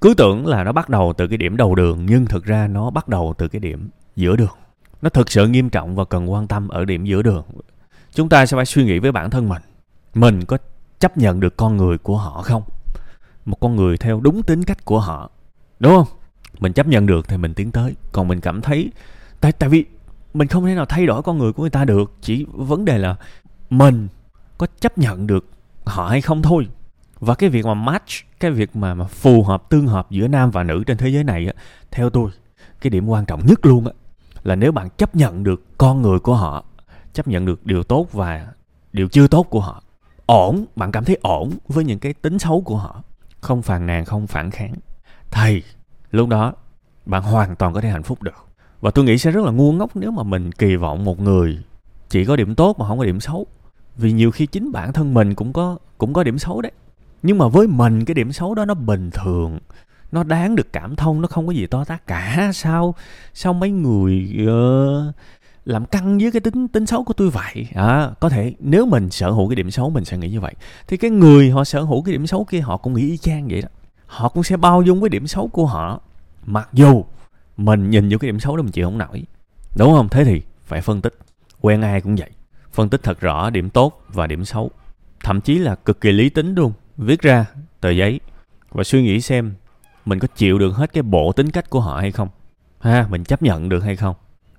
cứ 0.00 0.14
tưởng 0.16 0.46
là 0.46 0.64
nó 0.64 0.72
bắt 0.72 0.88
đầu 0.88 1.12
từ 1.16 1.28
cái 1.28 1.38
điểm 1.38 1.56
đầu 1.56 1.74
đường 1.74 2.06
nhưng 2.06 2.26
thực 2.26 2.44
ra 2.44 2.66
nó 2.66 2.90
bắt 2.90 3.08
đầu 3.08 3.34
từ 3.38 3.48
cái 3.48 3.60
điểm 3.60 3.88
giữa 4.16 4.36
đường 4.36 4.56
nó 5.02 5.08
thực 5.08 5.30
sự 5.30 5.48
nghiêm 5.48 5.70
trọng 5.70 5.94
và 5.94 6.04
cần 6.04 6.32
quan 6.32 6.46
tâm 6.46 6.68
ở 6.68 6.84
điểm 6.84 7.04
giữa 7.04 7.22
đường. 7.22 7.44
Chúng 8.12 8.28
ta 8.28 8.46
sẽ 8.46 8.56
phải 8.56 8.66
suy 8.66 8.84
nghĩ 8.84 8.98
với 8.98 9.12
bản 9.12 9.30
thân 9.30 9.48
mình. 9.48 9.62
Mình 10.14 10.44
có 10.44 10.58
chấp 10.98 11.18
nhận 11.18 11.40
được 11.40 11.56
con 11.56 11.76
người 11.76 11.98
của 11.98 12.16
họ 12.16 12.42
không? 12.42 12.62
Một 13.44 13.60
con 13.60 13.76
người 13.76 13.96
theo 13.96 14.20
đúng 14.20 14.42
tính 14.42 14.62
cách 14.62 14.84
của 14.84 15.00
họ. 15.00 15.30
Đúng 15.80 15.92
không? 15.92 16.06
Mình 16.60 16.72
chấp 16.72 16.86
nhận 16.86 17.06
được 17.06 17.28
thì 17.28 17.36
mình 17.36 17.54
tiến 17.54 17.72
tới. 17.72 17.94
Còn 18.12 18.28
mình 18.28 18.40
cảm 18.40 18.60
thấy, 18.60 18.92
tại 19.40 19.52
tại 19.52 19.68
vì 19.68 19.84
mình 20.34 20.48
không 20.48 20.66
thể 20.66 20.74
nào 20.74 20.86
thay 20.86 21.06
đổi 21.06 21.22
con 21.22 21.38
người 21.38 21.52
của 21.52 21.62
người 21.62 21.70
ta 21.70 21.84
được. 21.84 22.12
Chỉ 22.20 22.46
vấn 22.52 22.84
đề 22.84 22.98
là 22.98 23.16
mình 23.70 24.08
có 24.58 24.66
chấp 24.80 24.98
nhận 24.98 25.26
được 25.26 25.46
họ 25.84 26.08
hay 26.08 26.20
không 26.20 26.42
thôi. 26.42 26.68
Và 27.20 27.34
cái 27.34 27.50
việc 27.50 27.66
mà 27.66 27.74
match, 27.74 28.10
cái 28.40 28.50
việc 28.50 28.76
mà 28.76 28.94
mà 28.94 29.04
phù 29.04 29.42
hợp, 29.42 29.70
tương 29.70 29.86
hợp 29.86 30.10
giữa 30.10 30.28
nam 30.28 30.50
và 30.50 30.62
nữ 30.62 30.84
trên 30.86 30.96
thế 30.96 31.08
giới 31.08 31.24
này 31.24 31.46
á, 31.46 31.52
theo 31.90 32.10
tôi, 32.10 32.30
cái 32.80 32.90
điểm 32.90 33.08
quan 33.08 33.26
trọng 33.26 33.46
nhất 33.46 33.66
luôn 33.66 33.86
á 33.86 33.92
là 34.48 34.56
nếu 34.56 34.72
bạn 34.72 34.88
chấp 34.96 35.16
nhận 35.16 35.44
được 35.44 35.78
con 35.78 36.02
người 36.02 36.18
của 36.18 36.34
họ, 36.34 36.64
chấp 37.12 37.28
nhận 37.28 37.44
được 37.44 37.66
điều 37.66 37.82
tốt 37.82 38.12
và 38.12 38.46
điều 38.92 39.08
chưa 39.08 39.26
tốt 39.26 39.46
của 39.50 39.60
họ, 39.60 39.82
ổn, 40.26 40.64
bạn 40.76 40.92
cảm 40.92 41.04
thấy 41.04 41.18
ổn 41.22 41.50
với 41.68 41.84
những 41.84 41.98
cái 41.98 42.12
tính 42.14 42.38
xấu 42.38 42.60
của 42.60 42.76
họ, 42.76 43.02
không 43.40 43.62
phàn 43.62 43.86
nàn, 43.86 44.04
không 44.04 44.26
phản 44.26 44.50
kháng 44.50 44.74
thì 45.30 45.62
lúc 46.10 46.28
đó 46.28 46.52
bạn 47.06 47.22
hoàn 47.22 47.56
toàn 47.56 47.72
có 47.72 47.80
thể 47.80 47.88
hạnh 47.88 48.02
phúc 48.02 48.22
được. 48.22 48.46
Và 48.80 48.90
tôi 48.90 49.04
nghĩ 49.04 49.18
sẽ 49.18 49.30
rất 49.30 49.44
là 49.44 49.50
ngu 49.50 49.72
ngốc 49.72 49.96
nếu 49.96 50.10
mà 50.10 50.22
mình 50.22 50.52
kỳ 50.52 50.76
vọng 50.76 51.04
một 51.04 51.20
người 51.20 51.58
chỉ 52.08 52.24
có 52.24 52.36
điểm 52.36 52.54
tốt 52.54 52.78
mà 52.78 52.88
không 52.88 52.98
có 52.98 53.04
điểm 53.04 53.20
xấu. 53.20 53.46
Vì 53.96 54.12
nhiều 54.12 54.30
khi 54.30 54.46
chính 54.46 54.72
bản 54.72 54.92
thân 54.92 55.14
mình 55.14 55.34
cũng 55.34 55.52
có 55.52 55.78
cũng 55.98 56.12
có 56.12 56.22
điểm 56.22 56.38
xấu 56.38 56.62
đấy. 56.62 56.72
Nhưng 57.22 57.38
mà 57.38 57.48
với 57.48 57.66
mình, 57.66 58.04
cái 58.04 58.14
điểm 58.14 58.32
xấu 58.32 58.54
đó 58.54 58.64
nó 58.64 58.74
bình 58.74 59.10
thường 59.10 59.58
nó 60.12 60.22
đáng 60.22 60.56
được 60.56 60.72
cảm 60.72 60.96
thông 60.96 61.20
nó 61.20 61.28
không 61.28 61.46
có 61.46 61.52
gì 61.52 61.66
to 61.66 61.84
tát 61.84 62.06
cả. 62.06 62.50
Sao 62.54 62.94
sao 63.34 63.52
mấy 63.52 63.70
người 63.70 64.36
uh, 64.42 65.14
làm 65.64 65.86
căng 65.86 66.18
với 66.18 66.30
cái 66.30 66.40
tính 66.40 66.68
tính 66.68 66.86
xấu 66.86 67.04
của 67.04 67.12
tôi 67.12 67.30
vậy? 67.30 67.68
À, 67.74 68.10
có 68.20 68.28
thể 68.28 68.54
nếu 68.58 68.86
mình 68.86 69.10
sở 69.10 69.30
hữu 69.30 69.48
cái 69.48 69.56
điểm 69.56 69.70
xấu 69.70 69.90
mình 69.90 70.04
sẽ 70.04 70.18
nghĩ 70.18 70.28
như 70.30 70.40
vậy. 70.40 70.54
Thì 70.86 70.96
cái 70.96 71.10
người 71.10 71.50
họ 71.50 71.64
sở 71.64 71.80
hữu 71.80 72.02
cái 72.02 72.12
điểm 72.12 72.26
xấu 72.26 72.44
kia 72.44 72.60
họ 72.60 72.76
cũng 72.76 72.94
nghĩ 72.94 73.08
y 73.08 73.16
chang 73.16 73.48
vậy 73.48 73.62
đó. 73.62 73.68
Họ 74.06 74.28
cũng 74.28 74.42
sẽ 74.42 74.56
bao 74.56 74.82
dung 74.82 75.00
với 75.00 75.10
điểm 75.10 75.26
xấu 75.26 75.48
của 75.48 75.66
họ. 75.66 76.00
Mặc 76.46 76.68
dù 76.72 77.04
mình 77.56 77.90
nhìn 77.90 78.08
vô 78.08 78.18
cái 78.18 78.28
điểm 78.28 78.40
xấu 78.40 78.56
đó 78.56 78.62
mình 78.62 78.72
chịu 78.72 78.86
không 78.86 78.98
nổi. 78.98 79.24
Đúng 79.76 79.92
không? 79.92 80.08
Thế 80.08 80.24
thì 80.24 80.42
phải 80.64 80.80
phân 80.80 81.00
tích. 81.00 81.18
Quen 81.60 81.82
ai 81.82 82.00
cũng 82.00 82.16
vậy. 82.16 82.30
Phân 82.72 82.88
tích 82.88 83.02
thật 83.02 83.20
rõ 83.20 83.50
điểm 83.50 83.70
tốt 83.70 84.04
và 84.08 84.26
điểm 84.26 84.44
xấu. 84.44 84.70
Thậm 85.24 85.40
chí 85.40 85.58
là 85.58 85.74
cực 85.74 86.00
kỳ 86.00 86.12
lý 86.12 86.28
tính 86.28 86.54
luôn. 86.54 86.72
Viết 86.96 87.22
ra 87.22 87.46
tờ 87.80 87.90
giấy 87.90 88.20
và 88.70 88.84
suy 88.84 89.02
nghĩ 89.02 89.20
xem 89.20 89.54
mình 90.08 90.18
có 90.18 90.28
chịu 90.36 90.58
được 90.58 90.74
hết 90.74 90.92
cái 90.92 91.02
bộ 91.02 91.32
tính 91.32 91.50
cách 91.50 91.70
của 91.70 91.80
họ 91.80 92.00
hay 92.00 92.12
không? 92.12 92.28
Ha 92.80 93.06
mình 93.10 93.24
chấp 93.24 93.42
nhận 93.42 93.68
được 93.68 93.80
hay 93.80 93.96
không? 93.96 94.14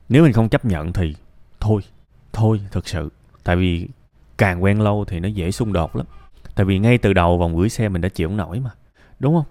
Nếu 0.09 0.23
mình 0.23 0.33
không 0.33 0.49
chấp 0.49 0.65
nhận 0.65 0.93
thì 0.93 1.15
thôi 1.59 1.81
thôi 2.33 2.61
thực 2.71 2.87
sự. 2.87 3.09
Tại 3.43 3.55
vì 3.55 3.87
càng 4.37 4.63
quen 4.63 4.81
lâu 4.81 5.05
thì 5.07 5.19
nó 5.19 5.27
dễ 5.27 5.51
xung 5.51 5.73
đột 5.73 5.95
lắm. 5.95 6.05
Tại 6.55 6.65
vì 6.65 6.79
ngay 6.79 6.97
từ 6.97 7.13
đầu 7.13 7.37
vòng 7.37 7.57
gửi 7.57 7.69
xe 7.69 7.89
mình 7.89 8.01
đã 8.01 8.09
chịu 8.09 8.27
không 8.27 8.37
nổi 8.37 8.59
mà 8.59 8.69
đúng 9.19 9.35
không? 9.35 9.45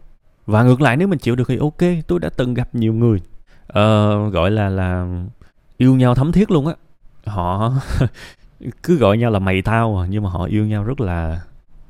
Và 0.47 0.62
ngược 0.62 0.81
lại 0.81 0.97
nếu 0.97 1.09
mình 1.09 1.19
chịu 1.19 1.37
được 1.37 1.49
thì 1.49 1.57
ok 1.57 2.05
tôi 2.07 2.21
đã 2.21 2.28
từng 2.37 2.55
gặp 2.55 2.75
nhiều 2.75 2.95
người 2.95 3.21
uh, 3.69 4.33
gọi 4.33 4.50
là 4.50 4.69
là 4.69 5.07
yêu 5.76 5.95
nhau 5.95 6.14
thấm 6.14 6.33
thiết 6.33 6.50
luôn 6.50 6.67
á. 6.67 6.75
Họ 7.25 7.73
cứ 8.83 8.97
gọi 8.97 9.19
nhau 9.19 9.31
là 9.31 9.38
mày 9.38 9.62
tao 9.62 10.02
à, 10.02 10.07
nhưng 10.11 10.23
mà 10.23 10.31
họ 10.31 10.45
yêu 10.45 10.67
nhau 10.67 10.85
rất 10.85 11.00
là 11.00 11.40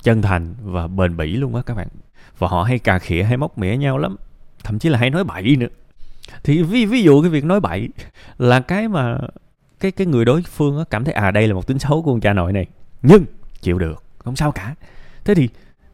chân 0.03 0.23
thành 0.23 0.55
và 0.63 0.87
bền 0.87 1.17
bỉ 1.17 1.37
luôn 1.37 1.55
á 1.55 1.63
các 1.67 1.75
bạn 1.75 1.89
và 2.39 2.49
họ 2.49 2.63
hay 2.63 2.79
cà 2.79 2.99
khịa, 2.99 3.23
hay 3.23 3.37
móc 3.37 3.59
mỉa 3.59 3.77
nhau 3.77 3.99
lắm. 3.99 4.17
Thậm 4.65 4.79
chí 4.79 4.89
là 4.89 4.99
hay 4.99 5.11
nói 5.11 5.25
bậy 5.25 5.57
nữa. 5.57 5.69
Thì 6.45 6.63
ví 6.63 6.87
ví 6.87 7.03
dụ 7.03 7.23
cái 7.23 7.31
việc 7.31 7.45
nói 7.45 7.61
bậy 7.61 7.89
là 8.39 8.61
cái 8.61 8.89
mà 8.89 9.19
cái 9.81 9.91
cái 9.91 10.07
người 10.07 10.25
đối 10.25 10.43
phương 10.43 10.85
cảm 10.91 11.05
thấy 11.05 11.15
à 11.15 11.31
đây 11.31 11.49
là 11.49 11.55
một 11.55 11.67
tính 11.67 11.79
xấu 11.79 12.03
của 12.03 12.11
ông 12.11 12.21
cha 12.21 12.33
nội 12.33 12.53
này, 12.53 12.67
nhưng 13.03 13.25
chịu 13.61 13.79
được, 13.79 14.03
không 14.19 14.37
sao 14.37 14.53
cả. 14.53 14.75
Thế 15.25 15.35
thì 15.35 15.49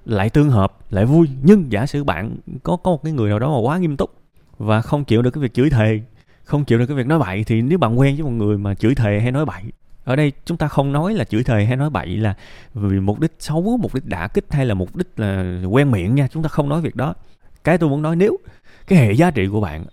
lại 0.05 0.31
tương 0.31 0.51
hợp, 0.51 0.77
lại 0.91 1.05
vui, 1.05 1.29
nhưng 1.43 1.73
giả 1.73 1.87
sử 1.87 2.05
bạn 2.05 2.37
có 2.63 2.77
có 2.77 2.91
một 2.91 3.03
cái 3.03 3.13
người 3.13 3.31
nào 3.31 3.39
đó 3.39 3.49
mà 3.49 3.59
quá 3.59 3.79
nghiêm 3.79 3.97
túc 3.97 4.11
và 4.59 4.81
không 4.81 5.05
chịu 5.05 5.23
được 5.23 5.31
cái 5.31 5.43
việc 5.43 5.55
chửi 5.55 5.71
thề, 5.71 6.01
không 6.45 6.65
chịu 6.65 6.79
được 6.79 6.87
cái 6.87 6.97
việc 6.97 7.07
nói 7.07 7.19
bậy, 7.19 7.45
thì 7.45 7.63
nếu 7.63 7.79
bạn 7.79 7.99
quen 7.99 8.17
với 8.17 8.25
một 8.25 8.31
người 8.31 8.59
mà 8.59 8.75
chửi 8.75 8.95
thề 8.95 9.21
hay 9.21 9.33
nói 9.33 9.45
bậy 9.45 9.63
ở 10.05 10.17
đây 10.17 10.33
chúng 10.45 10.57
ta 10.57 10.69
không 10.69 10.93
nói 10.93 11.15
là 11.15 11.25
chửi 11.25 11.43
thề 11.43 11.65
hay 11.65 11.77
nói 11.77 11.91
bậy 11.91 12.17
là 12.17 12.35
vì 12.75 13.01
mục 13.01 13.21
đích 13.21 13.33
xấu, 13.39 13.79
mục 13.81 13.95
đích 13.95 14.07
đả 14.07 14.29
kích 14.29 14.45
hay 14.51 14.67
là 14.67 14.75
mục 14.75 14.97
đích 14.97 15.09
là 15.17 15.63
quen 15.71 15.91
miệng 15.91 16.15
nha, 16.15 16.29
chúng 16.29 16.43
ta 16.43 16.49
không 16.49 16.69
nói 16.69 16.81
việc 16.81 16.97
đó. 16.97 17.15
Cái 17.65 17.79
tôi 17.79 17.91
muốn 17.91 18.03
nói, 18.03 18.17
nếu 18.17 18.37
cái 18.87 18.99
hệ 18.99 19.13
giá 19.13 19.31
trị 19.31 19.49
của 19.53 19.61
bạn 19.61 19.85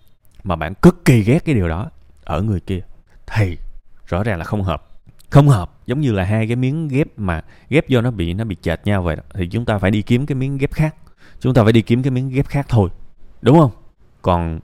mà 0.44 0.56
bạn 0.56 0.74
cực 0.74 1.06
kỳ 1.06 1.22
ghét 1.22 1.46
cái 1.46 1.56
điều 1.56 1.68
đó 1.68 1.90
ở 2.24 2.42
người 2.42 2.60
kia, 2.60 2.82
thì 3.26 3.58
rõ 4.06 4.24
ràng 4.24 4.40
là 4.40 4.46
không 4.46 4.64
hợp. 4.64 4.88
Không 5.30 5.48
hợp, 5.48 5.72
giống 5.86 6.02
như 6.02 6.12
là 6.12 6.24
hai 6.24 6.48
cái 6.48 6.56
miếng 6.56 6.88
ghép 6.88 7.08
mà 7.18 7.42
ghép 7.70 7.88
do 7.88 8.02
nó 8.02 8.12
bị 8.12 8.34
nó 8.34 8.44
bị 8.44 8.56
chệch 8.62 8.80
nhau 8.86 9.04
vậy 9.04 9.16
đó. 9.16 9.24
thì 9.34 9.48
chúng 9.48 9.66
ta 9.66 9.78
phải 9.78 9.92
đi 9.92 10.02
kiếm 10.02 10.26
cái 10.26 10.36
miếng 10.36 10.58
ghép 10.58 10.74
khác. 10.74 10.96
Chúng 11.40 11.54
ta 11.54 11.64
phải 11.64 11.74
đi 11.74 11.82
kiếm 11.82 12.04
cái 12.04 12.12
miếng 12.12 12.30
ghép 12.30 12.48
khác 12.48 12.66
thôi, 12.70 12.90
đúng 13.42 13.60
không? 13.60 13.72
Còn 14.22 14.60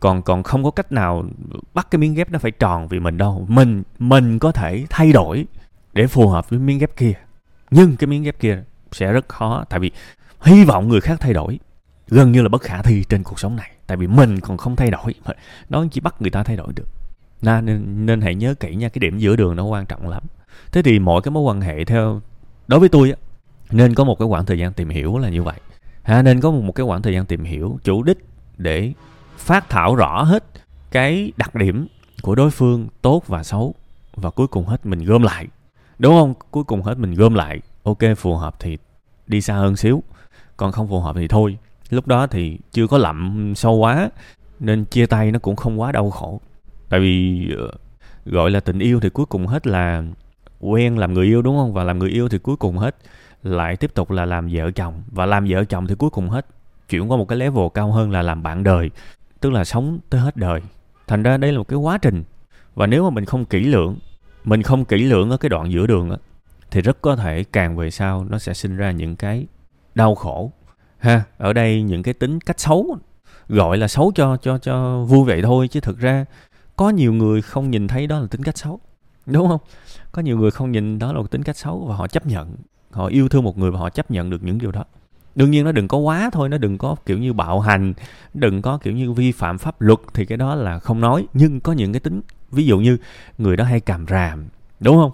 còn 0.00 0.22
còn 0.22 0.42
không 0.42 0.64
có 0.64 0.70
cách 0.70 0.92
nào 0.92 1.24
bắt 1.74 1.86
cái 1.90 1.98
miếng 1.98 2.14
ghép 2.14 2.30
nó 2.30 2.38
phải 2.38 2.50
tròn 2.50 2.88
vì 2.88 3.00
mình 3.00 3.18
đâu. 3.18 3.46
Mình 3.48 3.82
mình 3.98 4.38
có 4.38 4.52
thể 4.52 4.86
thay 4.90 5.12
đổi 5.12 5.46
để 5.92 6.06
phù 6.06 6.28
hợp 6.28 6.50
với 6.50 6.58
miếng 6.58 6.78
ghép 6.78 6.96
kia. 6.96 7.12
Nhưng 7.70 7.96
cái 7.96 8.08
miếng 8.08 8.22
ghép 8.22 8.40
kia 8.40 8.62
sẽ 8.92 9.12
rất 9.12 9.28
khó 9.28 9.64
tại 9.68 9.80
vì 9.80 9.90
hy 10.40 10.64
vọng 10.64 10.88
người 10.88 11.00
khác 11.00 11.20
thay 11.20 11.32
đổi 11.32 11.58
gần 12.08 12.32
như 12.32 12.42
là 12.42 12.48
bất 12.48 12.62
khả 12.62 12.82
thi 12.82 13.04
trên 13.08 13.22
cuộc 13.22 13.40
sống 13.40 13.56
này. 13.56 13.70
Tại 13.86 13.96
vì 13.96 14.06
mình 14.06 14.40
còn 14.40 14.56
không 14.56 14.76
thay 14.76 14.90
đổi 14.90 15.14
nó 15.68 15.84
chỉ 15.90 16.00
bắt 16.00 16.22
người 16.22 16.30
ta 16.30 16.42
thay 16.42 16.56
đổi 16.56 16.72
được. 16.72 16.88
Nên 17.42 18.06
nên 18.06 18.20
hãy 18.20 18.34
nhớ 18.34 18.54
kỹ 18.54 18.74
nha 18.74 18.88
cái 18.88 19.00
điểm 19.00 19.18
giữa 19.18 19.36
đường 19.36 19.56
nó 19.56 19.64
quan 19.64 19.86
trọng 19.86 20.08
lắm. 20.08 20.22
Thế 20.72 20.82
thì 20.82 20.98
mọi 20.98 21.22
cái 21.22 21.32
mối 21.32 21.42
quan 21.42 21.60
hệ 21.60 21.84
theo 21.84 22.20
đối 22.66 22.80
với 22.80 22.88
tôi 22.88 23.10
á 23.10 23.16
nên 23.70 23.94
có 23.94 24.04
một 24.04 24.18
cái 24.18 24.28
khoảng 24.28 24.46
thời 24.46 24.58
gian 24.58 24.72
tìm 24.72 24.88
hiểu 24.88 25.18
là 25.18 25.28
như 25.28 25.42
vậy. 25.42 25.60
Ha 26.02 26.22
nên 26.22 26.40
có 26.40 26.50
một, 26.50 26.60
một 26.60 26.72
cái 26.72 26.86
khoảng 26.86 27.02
thời 27.02 27.12
gian 27.12 27.26
tìm 27.26 27.44
hiểu 27.44 27.78
chủ 27.84 28.02
đích 28.02 28.18
để 28.58 28.92
phát 29.38 29.68
thảo 29.68 29.94
rõ 29.94 30.22
hết 30.22 30.44
cái 30.90 31.32
đặc 31.36 31.54
điểm 31.54 31.86
của 32.22 32.34
đối 32.34 32.50
phương 32.50 32.88
tốt 33.02 33.22
và 33.26 33.42
xấu, 33.42 33.74
và 34.16 34.30
cuối 34.30 34.46
cùng 34.46 34.66
hết 34.66 34.86
mình 34.86 35.04
gom 35.04 35.22
lại. 35.22 35.46
Đúng 35.98 36.14
không? 36.14 36.34
Cuối 36.50 36.64
cùng 36.64 36.82
hết 36.82 36.98
mình 36.98 37.14
gom 37.14 37.34
lại. 37.34 37.60
Ok, 37.82 37.98
phù 38.16 38.36
hợp 38.36 38.60
thì 38.60 38.78
đi 39.26 39.40
xa 39.40 39.54
hơn 39.54 39.76
xíu. 39.76 40.02
Còn 40.56 40.72
không 40.72 40.88
phù 40.88 41.00
hợp 41.00 41.16
thì 41.16 41.28
thôi. 41.28 41.58
Lúc 41.90 42.06
đó 42.06 42.26
thì 42.26 42.58
chưa 42.72 42.86
có 42.86 42.98
lậm 42.98 43.52
sâu 43.56 43.74
quá, 43.74 44.10
nên 44.60 44.84
chia 44.84 45.06
tay 45.06 45.32
nó 45.32 45.38
cũng 45.38 45.56
không 45.56 45.80
quá 45.80 45.92
đau 45.92 46.10
khổ. 46.10 46.40
Tại 46.88 47.00
vì 47.00 47.46
ờ, 47.58 47.68
gọi 48.26 48.50
là 48.50 48.60
tình 48.60 48.78
yêu 48.78 49.00
thì 49.00 49.08
cuối 49.08 49.26
cùng 49.26 49.46
hết 49.46 49.66
là 49.66 50.02
quen 50.60 50.98
làm 50.98 51.14
người 51.14 51.26
yêu, 51.26 51.42
đúng 51.42 51.56
không? 51.56 51.72
Và 51.72 51.84
làm 51.84 51.98
người 51.98 52.10
yêu 52.10 52.28
thì 52.28 52.38
cuối 52.38 52.56
cùng 52.56 52.78
hết 52.78 52.96
lại 53.42 53.76
tiếp 53.76 53.94
tục 53.94 54.10
là 54.10 54.24
làm 54.24 54.48
vợ 54.52 54.70
chồng. 54.70 55.02
Và 55.10 55.26
làm 55.26 55.46
vợ 55.48 55.64
chồng 55.64 55.86
thì 55.86 55.94
cuối 55.94 56.10
cùng 56.10 56.28
hết 56.28 56.46
chuyển 56.88 57.10
qua 57.10 57.16
một 57.16 57.28
cái 57.28 57.38
level 57.38 57.66
cao 57.74 57.92
hơn 57.92 58.10
là 58.10 58.22
làm 58.22 58.42
bạn 58.42 58.64
đời 58.64 58.90
tức 59.40 59.50
là 59.50 59.64
sống 59.64 59.98
tới 60.10 60.20
hết 60.20 60.36
đời. 60.36 60.60
Thành 61.06 61.22
ra 61.22 61.36
đây 61.36 61.52
là 61.52 61.58
một 61.58 61.68
cái 61.68 61.76
quá 61.76 61.98
trình. 61.98 62.24
Và 62.74 62.86
nếu 62.86 63.04
mà 63.04 63.10
mình 63.10 63.24
không 63.24 63.44
kỹ 63.44 63.60
lưỡng, 63.60 63.98
mình 64.44 64.62
không 64.62 64.84
kỹ 64.84 65.04
lưỡng 65.04 65.30
ở 65.30 65.36
cái 65.36 65.48
đoạn 65.48 65.72
giữa 65.72 65.86
đường 65.86 66.10
á, 66.10 66.16
thì 66.70 66.80
rất 66.80 67.00
có 67.00 67.16
thể 67.16 67.44
càng 67.44 67.76
về 67.76 67.90
sau 67.90 68.24
nó 68.24 68.38
sẽ 68.38 68.54
sinh 68.54 68.76
ra 68.76 68.90
những 68.90 69.16
cái 69.16 69.46
đau 69.94 70.14
khổ. 70.14 70.52
Ha, 70.98 71.22
ở 71.38 71.52
đây 71.52 71.82
những 71.82 72.02
cái 72.02 72.14
tính 72.14 72.40
cách 72.40 72.60
xấu, 72.60 72.96
gọi 73.48 73.78
là 73.78 73.88
xấu 73.88 74.12
cho 74.14 74.36
cho 74.36 74.58
cho 74.58 75.04
vui 75.04 75.24
vậy 75.24 75.42
thôi, 75.42 75.68
chứ 75.68 75.80
thực 75.80 75.98
ra 75.98 76.24
có 76.76 76.90
nhiều 76.90 77.12
người 77.12 77.42
không 77.42 77.70
nhìn 77.70 77.88
thấy 77.88 78.06
đó 78.06 78.18
là 78.18 78.26
tính 78.26 78.42
cách 78.42 78.58
xấu, 78.58 78.80
đúng 79.26 79.48
không? 79.48 79.60
Có 80.12 80.22
nhiều 80.22 80.38
người 80.38 80.50
không 80.50 80.72
nhìn 80.72 80.98
đó 80.98 81.12
là 81.12 81.20
một 81.20 81.30
tính 81.30 81.42
cách 81.42 81.56
xấu 81.56 81.84
và 81.88 81.94
họ 81.96 82.06
chấp 82.06 82.26
nhận, 82.26 82.56
họ 82.90 83.06
yêu 83.06 83.28
thương 83.28 83.44
một 83.44 83.58
người 83.58 83.70
và 83.70 83.78
họ 83.78 83.90
chấp 83.90 84.10
nhận 84.10 84.30
được 84.30 84.42
những 84.42 84.58
điều 84.58 84.72
đó 84.72 84.84
đương 85.34 85.50
nhiên 85.50 85.64
nó 85.64 85.72
đừng 85.72 85.88
có 85.88 85.98
quá 85.98 86.30
thôi, 86.32 86.48
nó 86.48 86.58
đừng 86.58 86.78
có 86.78 86.96
kiểu 87.06 87.18
như 87.18 87.32
bạo 87.32 87.60
hành, 87.60 87.94
đừng 88.34 88.62
có 88.62 88.78
kiểu 88.78 88.94
như 88.94 89.12
vi 89.12 89.32
phạm 89.32 89.58
pháp 89.58 89.80
luật 89.80 89.98
thì 90.14 90.24
cái 90.24 90.38
đó 90.38 90.54
là 90.54 90.78
không 90.78 91.00
nói. 91.00 91.26
Nhưng 91.32 91.60
có 91.60 91.72
những 91.72 91.92
cái 91.92 92.00
tính, 92.00 92.20
ví 92.50 92.66
dụ 92.66 92.78
như 92.78 92.96
người 93.38 93.56
đó 93.56 93.64
hay 93.64 93.80
càm 93.80 94.06
ràm, 94.08 94.44
đúng 94.80 94.96
không? 94.96 95.12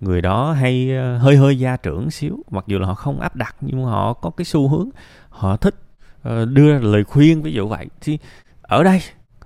Người 0.00 0.22
đó 0.22 0.52
hay 0.52 0.96
ờ, 0.96 1.18
hơi 1.18 1.36
hơi 1.36 1.58
gia 1.58 1.76
trưởng 1.76 2.10
xíu, 2.10 2.38
mặc 2.50 2.64
dù 2.66 2.78
là 2.78 2.86
họ 2.86 2.94
không 2.94 3.20
áp 3.20 3.36
đặt 3.36 3.56
nhưng 3.60 3.82
mà 3.84 3.90
họ 3.90 4.12
có 4.12 4.30
cái 4.30 4.44
xu 4.44 4.68
hướng, 4.68 4.88
họ 5.28 5.56
thích 5.56 5.74
ờ, 6.22 6.44
đưa 6.44 6.78
lời 6.78 7.04
khuyên, 7.04 7.42
ví 7.42 7.52
dụ 7.52 7.68
vậy. 7.68 7.86
Thì 8.00 8.18
ở 8.62 8.82
đây, 8.82 9.00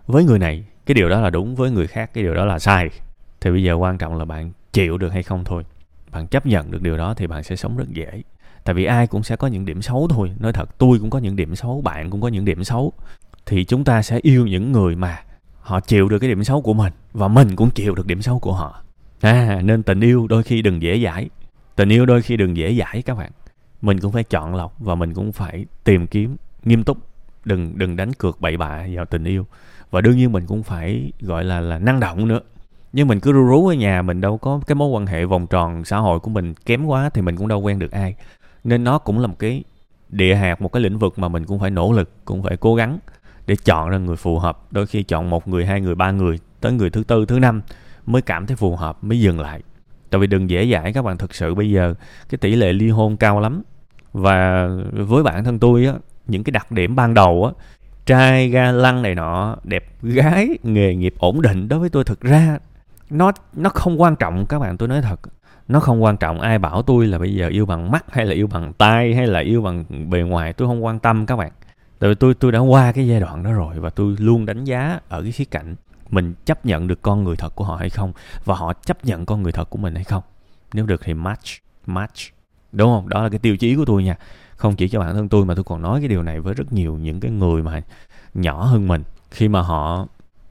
với 0.07 0.25
người 0.25 0.39
này, 0.39 0.65
cái 0.87 0.95
điều 0.95 1.09
đó 1.09 1.21
là 1.21 1.31
đúng, 1.31 1.55
với 1.55 1.71
người 1.71 1.87
khác 1.87 2.11
cái 2.15 2.25
điều 2.25 2.35
đó 2.35 2.45
là 2.45 2.59
sai. 2.59 2.91
Thì 3.41 3.51
bây 3.51 3.63
giờ 3.63 3.75
quan 3.75 3.99
trọng 3.99 4.17
là 4.19 4.25
bạn 4.25 4.53
chịu 4.73 4.99
được 4.99 5.13
hay 5.13 5.23
không 5.23 5.45
thôi. 5.45 5.65
Bạn 6.11 6.27
chấp 6.27 6.47
nhận 6.47 6.71
được 6.71 6.83
điều 6.83 6.97
đó 6.97 7.15
thì 7.15 7.27
bạn 7.27 7.43
sẽ 7.43 7.57
sống 7.57 7.77
rất 7.77 7.89
dễ 7.89 8.23
tại 8.65 8.75
vì 8.75 8.85
ai 8.85 9.07
cũng 9.07 9.23
sẽ 9.23 9.37
có 9.37 9.47
những 9.47 9.65
điểm 9.65 9.83
xấu 9.83 10.09
thôi. 10.09 10.33
Nói 10.39 10.53
thật, 10.53 10.79
tôi 10.79 10.99
cũng 10.99 11.11
có 11.11 11.19
những 11.19 11.37
điểm 11.37 11.57
xấu, 11.57 11.81
bạn 11.81 12.11
cũng 12.11 12.21
có 12.21 12.29
những 12.29 12.45
điểm 12.45 12.65
xấu. 12.65 12.93
Thì 13.47 13.65
chúng 13.65 13.85
ta 13.85 14.03
sẽ 14.03 14.19
yêu 14.23 14.47
những 14.47 14.73
người 14.73 14.97
mà 14.97 15.19
họ 15.61 15.81
chịu 15.81 16.09
được 16.09 16.19
cái 16.19 16.31
điểm 16.31 16.45
xấu 16.45 16.63
của 16.63 16.75
mình 16.75 16.93
và 17.13 17.29
mình 17.29 17.57
cũng 17.57 17.71
chịu 17.71 17.95
được 17.95 18.07
điểm 18.07 18.23
xấu 18.23 18.39
của 18.39 18.53
họ. 18.53 18.83
À 19.21 19.61
nên 19.65 19.83
tình 19.83 20.01
yêu 20.01 20.27
đôi 20.27 20.43
khi 20.43 20.63
đừng 20.63 20.83
dễ 20.83 21.01
dãi. 21.05 21.29
Tình 21.77 21.89
yêu 21.89 22.07
đôi 22.07 22.23
khi 22.23 22.37
đừng 22.37 22.57
dễ 22.57 22.75
dãi 22.75 23.03
các 23.03 23.19
bạn. 23.19 23.31
Mình 23.83 24.01
cũng 24.01 24.13
phải 24.13 24.25
chọn 24.25 24.55
lọc 24.55 24.75
và 24.79 24.95
mình 24.95 25.15
cũng 25.15 25.33
phải 25.33 25.67
tìm 25.85 26.07
kiếm 26.07 26.37
nghiêm 26.65 26.85
túc. 26.85 26.99
Đừng 27.45 27.79
đừng 27.79 27.97
đánh 27.97 28.13
cược 28.13 28.41
bậy 28.41 28.57
bạ 28.57 28.87
vào 28.95 29.05
tình 29.05 29.25
yêu. 29.25 29.47
Và 29.91 30.01
đương 30.01 30.17
nhiên 30.17 30.33
mình 30.33 30.47
cũng 30.47 30.63
phải, 30.63 31.13
gọi 31.21 31.45
là 31.45 31.61
là 31.61 31.79
năng 31.79 32.01
động 32.01 32.29
nữa. 32.29 32.41
Nhưng 32.93 33.09
mình 33.09 33.21
cứ 33.21 33.33
rú 33.33 33.47
rú 33.47 33.69
ở 33.69 33.75
nhà, 33.75 34.03
mình 34.03 34.21
đâu 34.21 34.39
có 34.39 34.61
cái 34.67 34.75
mối 34.75 34.89
quan 34.89 35.07
hệ 35.07 35.25
vòng 35.25 35.47
tròn 35.47 35.85
xã 35.85 35.99
hội 35.99 36.21
của 36.21 36.31
mình 36.31 36.55
kém 36.55 36.87
quá 36.87 37.11
thì 37.15 37.23
mình 37.23 37.37
cũng 37.37 37.49
đâu 37.49 37.61
quen 37.61 37.79
được 37.79 37.91
ai 37.91 38.15
nên 38.65 38.85
nó 38.85 38.99
cũng 38.99 39.19
là 39.19 39.27
một 39.27 39.39
cái 39.39 39.65
địa 40.09 40.35
hạt, 40.35 40.63
một 40.63 40.73
cái 40.73 40.83
lĩnh 40.83 40.99
vực 40.99 41.19
mà 41.19 41.29
mình 41.29 41.45
cũng 41.45 41.61
phải 41.61 41.71
nỗ 41.71 41.93
lực, 41.93 42.11
cũng 42.25 42.43
phải 42.43 42.57
cố 42.57 42.75
gắng 42.75 42.99
để 43.47 43.57
chọn 43.65 43.91
ra 43.91 43.99
người 43.99 44.17
phù 44.17 44.39
hợp. 44.39 44.73
Đôi 44.73 44.87
khi 44.87 45.03
chọn 45.03 45.31
một 45.31 45.49
người, 45.49 45.67
hai 45.67 45.81
người, 45.81 45.95
ba 45.95 46.11
người, 46.11 46.39
tới 46.61 46.73
người 46.73 46.91
thứ 46.91 47.05
tư, 47.05 47.27
thứ 47.27 47.39
năm 47.39 47.63
mới 48.07 48.23
cảm 48.23 48.47
thấy 48.47 48.57
phù 48.57 48.77
hợp, 48.77 49.05
mới 49.05 49.21
dừng 49.21 49.41
lại. 49.41 49.61
Tại 50.11 50.21
vì 50.21 50.27
đừng 50.27 50.51
dễ 50.51 50.73
dãi 50.73 50.93
các 50.93 51.03
bạn 51.03 51.19
thực 51.19 51.35
sự. 51.35 51.55
Bây 51.55 51.71
giờ 51.71 51.95
cái 52.29 52.39
tỷ 52.39 52.55
lệ 52.55 52.73
ly 52.73 52.89
hôn 52.89 53.17
cao 53.17 53.41
lắm. 53.41 53.63
Và 54.13 54.69
với 54.93 55.23
bản 55.23 55.45
thân 55.45 55.59
tôi 55.59 55.87
á, 55.87 55.95
những 56.27 56.45
cái 56.45 56.51
đặc 56.51 56.73
điểm 56.73 56.97
ban 56.97 57.15
đầu 57.15 57.45
á, 57.45 57.65
trai 58.07 58.49
ga 58.49 58.73
lăng 58.73 59.03
này 59.03 59.15
nọ, 59.15 59.57
đẹp 59.65 59.85
gái, 60.03 60.49
nghề 60.63 60.95
nghiệp 60.95 61.15
ổn 61.19 61.43
định, 61.43 61.69
đối 61.69 61.79
với 61.79 61.89
tôi 61.89 62.05
thực 62.05 62.21
ra 62.21 62.59
nó 63.11 63.33
nó 63.55 63.71
không 63.71 64.01
quan 64.01 64.17
trọng. 64.17 64.47
Các 64.47 64.59
bạn, 64.59 64.77
tôi 64.77 64.89
nói 64.89 65.03
thật 65.03 65.21
nó 65.71 65.81
không 65.81 66.03
quan 66.03 66.17
trọng 66.17 66.41
ai 66.41 66.59
bảo 66.59 66.83
tôi 66.83 67.07
là 67.07 67.19
bây 67.19 67.35
giờ 67.35 67.49
yêu 67.49 67.67
bằng 67.67 67.91
mắt 67.91 68.05
hay 68.13 68.27
là 68.27 68.35
yêu 68.35 68.47
bằng 68.47 68.73
tai 68.73 69.15
hay 69.15 69.27
là 69.27 69.41
yêu 69.41 69.63
bằng 69.63 69.85
bề 70.11 70.21
ngoài, 70.21 70.53
tôi 70.53 70.69
không 70.69 70.85
quan 70.85 70.99
tâm 70.99 71.27
các 71.27 71.37
bạn. 71.37 71.53
Tại 71.99 72.11
vì 72.11 72.15
tôi 72.15 72.35
tôi 72.35 72.53
đã 72.53 72.59
qua 72.59 72.93
cái 72.93 73.09
giai 73.09 73.21
đoạn 73.21 73.43
đó 73.43 73.53
rồi 73.53 73.81
và 73.81 73.91
tôi 73.91 74.17
luôn 74.19 74.47
đánh 74.47 74.65
giá 74.65 75.01
ở 75.09 75.23
cái 75.23 75.33
khía 75.33 75.45
cạnh 75.45 75.75
mình 76.11 76.35
chấp 76.45 76.67
nhận 76.67 76.89
được 76.89 77.03
con 77.03 77.25
người 77.25 77.37
thật 77.37 77.55
của 77.55 77.65
họ 77.65 77.77
hay 77.77 77.91
không 77.91 78.13
và 78.45 78.55
họ 78.55 78.73
chấp 78.73 79.05
nhận 79.05 79.27
con 79.27 79.43
người 79.43 79.53
thật 79.53 79.71
của 79.71 79.79
mình 79.79 79.95
hay 79.95 80.05
không. 80.05 80.23
Nếu 80.73 80.87
được 80.87 81.01
thì 81.05 81.15
match 81.15 81.47
match. 81.87 82.21
Đúng 82.73 82.91
không? 82.91 83.09
Đó 83.09 83.23
là 83.23 83.29
cái 83.29 83.39
tiêu 83.39 83.57
chí 83.57 83.75
của 83.75 83.85
tôi 83.85 84.05
nha. 84.05 84.17
Không 84.57 84.77
chỉ 84.77 84.89
cho 84.89 85.01
bản 85.01 85.15
thân 85.15 85.29
tôi 85.29 85.45
mà 85.45 85.55
tôi 85.55 85.65
còn 85.65 85.83
nói 85.83 86.01
cái 86.01 86.09
điều 86.09 86.23
này 86.23 86.41
với 86.41 86.55
rất 86.55 86.73
nhiều 86.73 86.99
những 86.99 87.21
cái 87.21 87.31
người 87.31 87.63
mà 87.63 87.83
nhỏ 88.35 88.65
hơn 88.65 88.89
mình. 88.89 89.03
Khi 89.31 89.49
mà 89.49 89.61
họ 89.61 90.07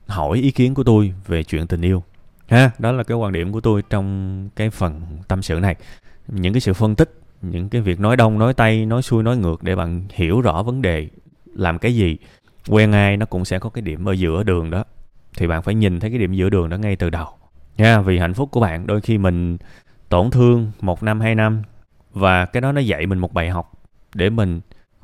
hỏi 0.07 0.37
ý 0.37 0.51
kiến 0.51 0.73
của 0.73 0.83
tôi 0.83 1.13
về 1.27 1.43
chuyện 1.43 1.67
tình 1.67 1.81
yêu 1.81 2.03
ha, 2.49 2.71
đó 2.79 2.91
là 2.91 3.03
cái 3.03 3.17
quan 3.17 3.31
điểm 3.31 3.51
của 3.51 3.61
tôi 3.61 3.83
trong 3.89 4.49
cái 4.55 4.69
phần 4.69 5.01
tâm 5.27 5.41
sự 5.41 5.59
này. 5.59 5.75
Những 6.27 6.53
cái 6.53 6.61
sự 6.61 6.73
phân 6.73 6.95
tích, 6.95 7.21
những 7.41 7.69
cái 7.69 7.81
việc 7.81 7.99
nói 7.99 8.17
đông, 8.17 8.39
nói 8.39 8.53
tây, 8.53 8.85
nói 8.85 9.01
xuôi, 9.01 9.23
nói 9.23 9.37
ngược 9.37 9.63
để 9.63 9.75
bạn 9.75 10.03
hiểu 10.13 10.41
rõ 10.41 10.63
vấn 10.63 10.81
đề 10.81 11.07
làm 11.45 11.79
cái 11.79 11.95
gì, 11.95 12.17
quen 12.67 12.91
ai 12.91 13.17
nó 13.17 13.25
cũng 13.25 13.45
sẽ 13.45 13.59
có 13.59 13.69
cái 13.69 13.81
điểm 13.81 14.05
ở 14.05 14.11
giữa 14.11 14.43
đường 14.43 14.69
đó. 14.69 14.83
Thì 15.37 15.47
bạn 15.47 15.61
phải 15.61 15.75
nhìn 15.75 15.99
thấy 15.99 16.09
cái 16.09 16.19
điểm 16.19 16.33
giữa 16.33 16.49
đường 16.49 16.69
đó 16.69 16.77
ngay 16.77 16.95
từ 16.95 17.09
đầu. 17.09 17.27
Nha 17.77 18.01
vì 18.01 18.19
hạnh 18.19 18.33
phúc 18.33 18.51
của 18.51 18.59
bạn 18.59 18.87
đôi 18.87 19.01
khi 19.01 19.17
mình 19.17 19.57
tổn 20.09 20.31
thương 20.31 20.71
một 20.81 21.03
năm, 21.03 21.21
hai 21.21 21.35
năm 21.35 21.61
và 22.13 22.45
cái 22.45 22.61
đó 22.61 22.71
nó 22.71 22.81
dạy 22.81 23.05
mình 23.05 23.19
một 23.19 23.33
bài 23.33 23.49
học 23.49 23.71
để 24.15 24.29
mình 24.29 24.61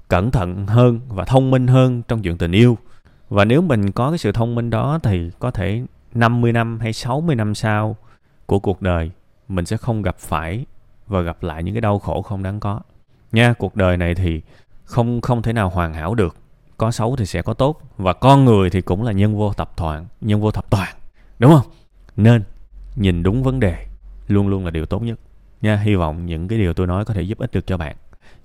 cẩn 0.07 0.31
thận 0.31 0.67
hơn 0.67 0.99
và 1.07 1.25
thông 1.25 1.51
minh 1.51 1.67
hơn 1.67 2.01
trong 2.07 2.21
chuyện 2.21 2.37
tình 2.37 2.51
yêu. 2.51 2.77
Và 3.29 3.45
nếu 3.45 3.61
mình 3.61 3.91
có 3.91 4.09
cái 4.09 4.17
sự 4.17 4.31
thông 4.31 4.55
minh 4.55 4.69
đó 4.69 4.99
thì 5.03 5.29
có 5.39 5.51
thể 5.51 5.83
50 6.15 6.51
năm 6.51 6.79
hay 6.79 6.93
60 6.93 7.35
năm 7.35 7.55
sau 7.55 7.95
của 8.45 8.59
cuộc 8.59 8.81
đời 8.81 9.11
mình 9.47 9.65
sẽ 9.65 9.77
không 9.77 10.01
gặp 10.01 10.17
phải 10.19 10.65
và 11.07 11.21
gặp 11.21 11.43
lại 11.43 11.63
những 11.63 11.73
cái 11.73 11.81
đau 11.81 11.99
khổ 11.99 12.21
không 12.21 12.43
đáng 12.43 12.59
có. 12.59 12.79
Nha, 13.31 13.53
cuộc 13.53 13.75
đời 13.75 13.97
này 13.97 14.15
thì 14.15 14.41
không 14.83 15.21
không 15.21 15.41
thể 15.41 15.53
nào 15.53 15.69
hoàn 15.69 15.93
hảo 15.93 16.15
được. 16.15 16.35
Có 16.77 16.91
xấu 16.91 17.15
thì 17.15 17.25
sẽ 17.25 17.41
có 17.41 17.53
tốt 17.53 17.81
và 17.97 18.13
con 18.13 18.45
người 18.45 18.69
thì 18.69 18.81
cũng 18.81 19.03
là 19.03 19.11
nhân 19.11 19.37
vô 19.37 19.53
tập 19.53 19.71
toàn, 19.75 20.05
nhân 20.21 20.41
vô 20.41 20.51
thập 20.51 20.69
toàn. 20.69 20.95
Đúng 21.39 21.51
không? 21.51 21.65
Nên 22.15 22.43
nhìn 22.95 23.23
đúng 23.23 23.43
vấn 23.43 23.59
đề 23.59 23.85
luôn 24.27 24.47
luôn 24.47 24.65
là 24.65 24.71
điều 24.71 24.85
tốt 24.85 25.03
nhất. 25.03 25.19
Nha, 25.61 25.75
hy 25.75 25.95
vọng 25.95 26.25
những 26.25 26.47
cái 26.47 26.59
điều 26.59 26.73
tôi 26.73 26.87
nói 26.87 27.05
có 27.05 27.13
thể 27.13 27.21
giúp 27.21 27.37
ích 27.39 27.51
được 27.51 27.67
cho 27.67 27.77
bạn. 27.77 27.95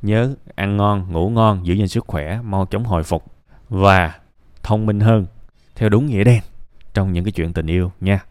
nhớ 0.02 0.34
ăn 0.54 0.76
ngon 0.76 1.12
ngủ 1.12 1.30
ngon 1.30 1.66
giữ 1.66 1.74
gìn 1.74 1.88
sức 1.88 2.04
khỏe 2.06 2.40
mau 2.42 2.66
chóng 2.66 2.84
hồi 2.84 3.02
phục 3.02 3.24
và 3.68 4.18
thông 4.62 4.86
minh 4.86 5.00
hơn 5.00 5.26
theo 5.74 5.88
đúng 5.88 6.06
nghĩa 6.06 6.24
đen 6.24 6.42
trong 6.94 7.12
những 7.12 7.24
cái 7.24 7.32
chuyện 7.32 7.52
tình 7.52 7.66
yêu 7.66 7.92
nha. 8.00 8.24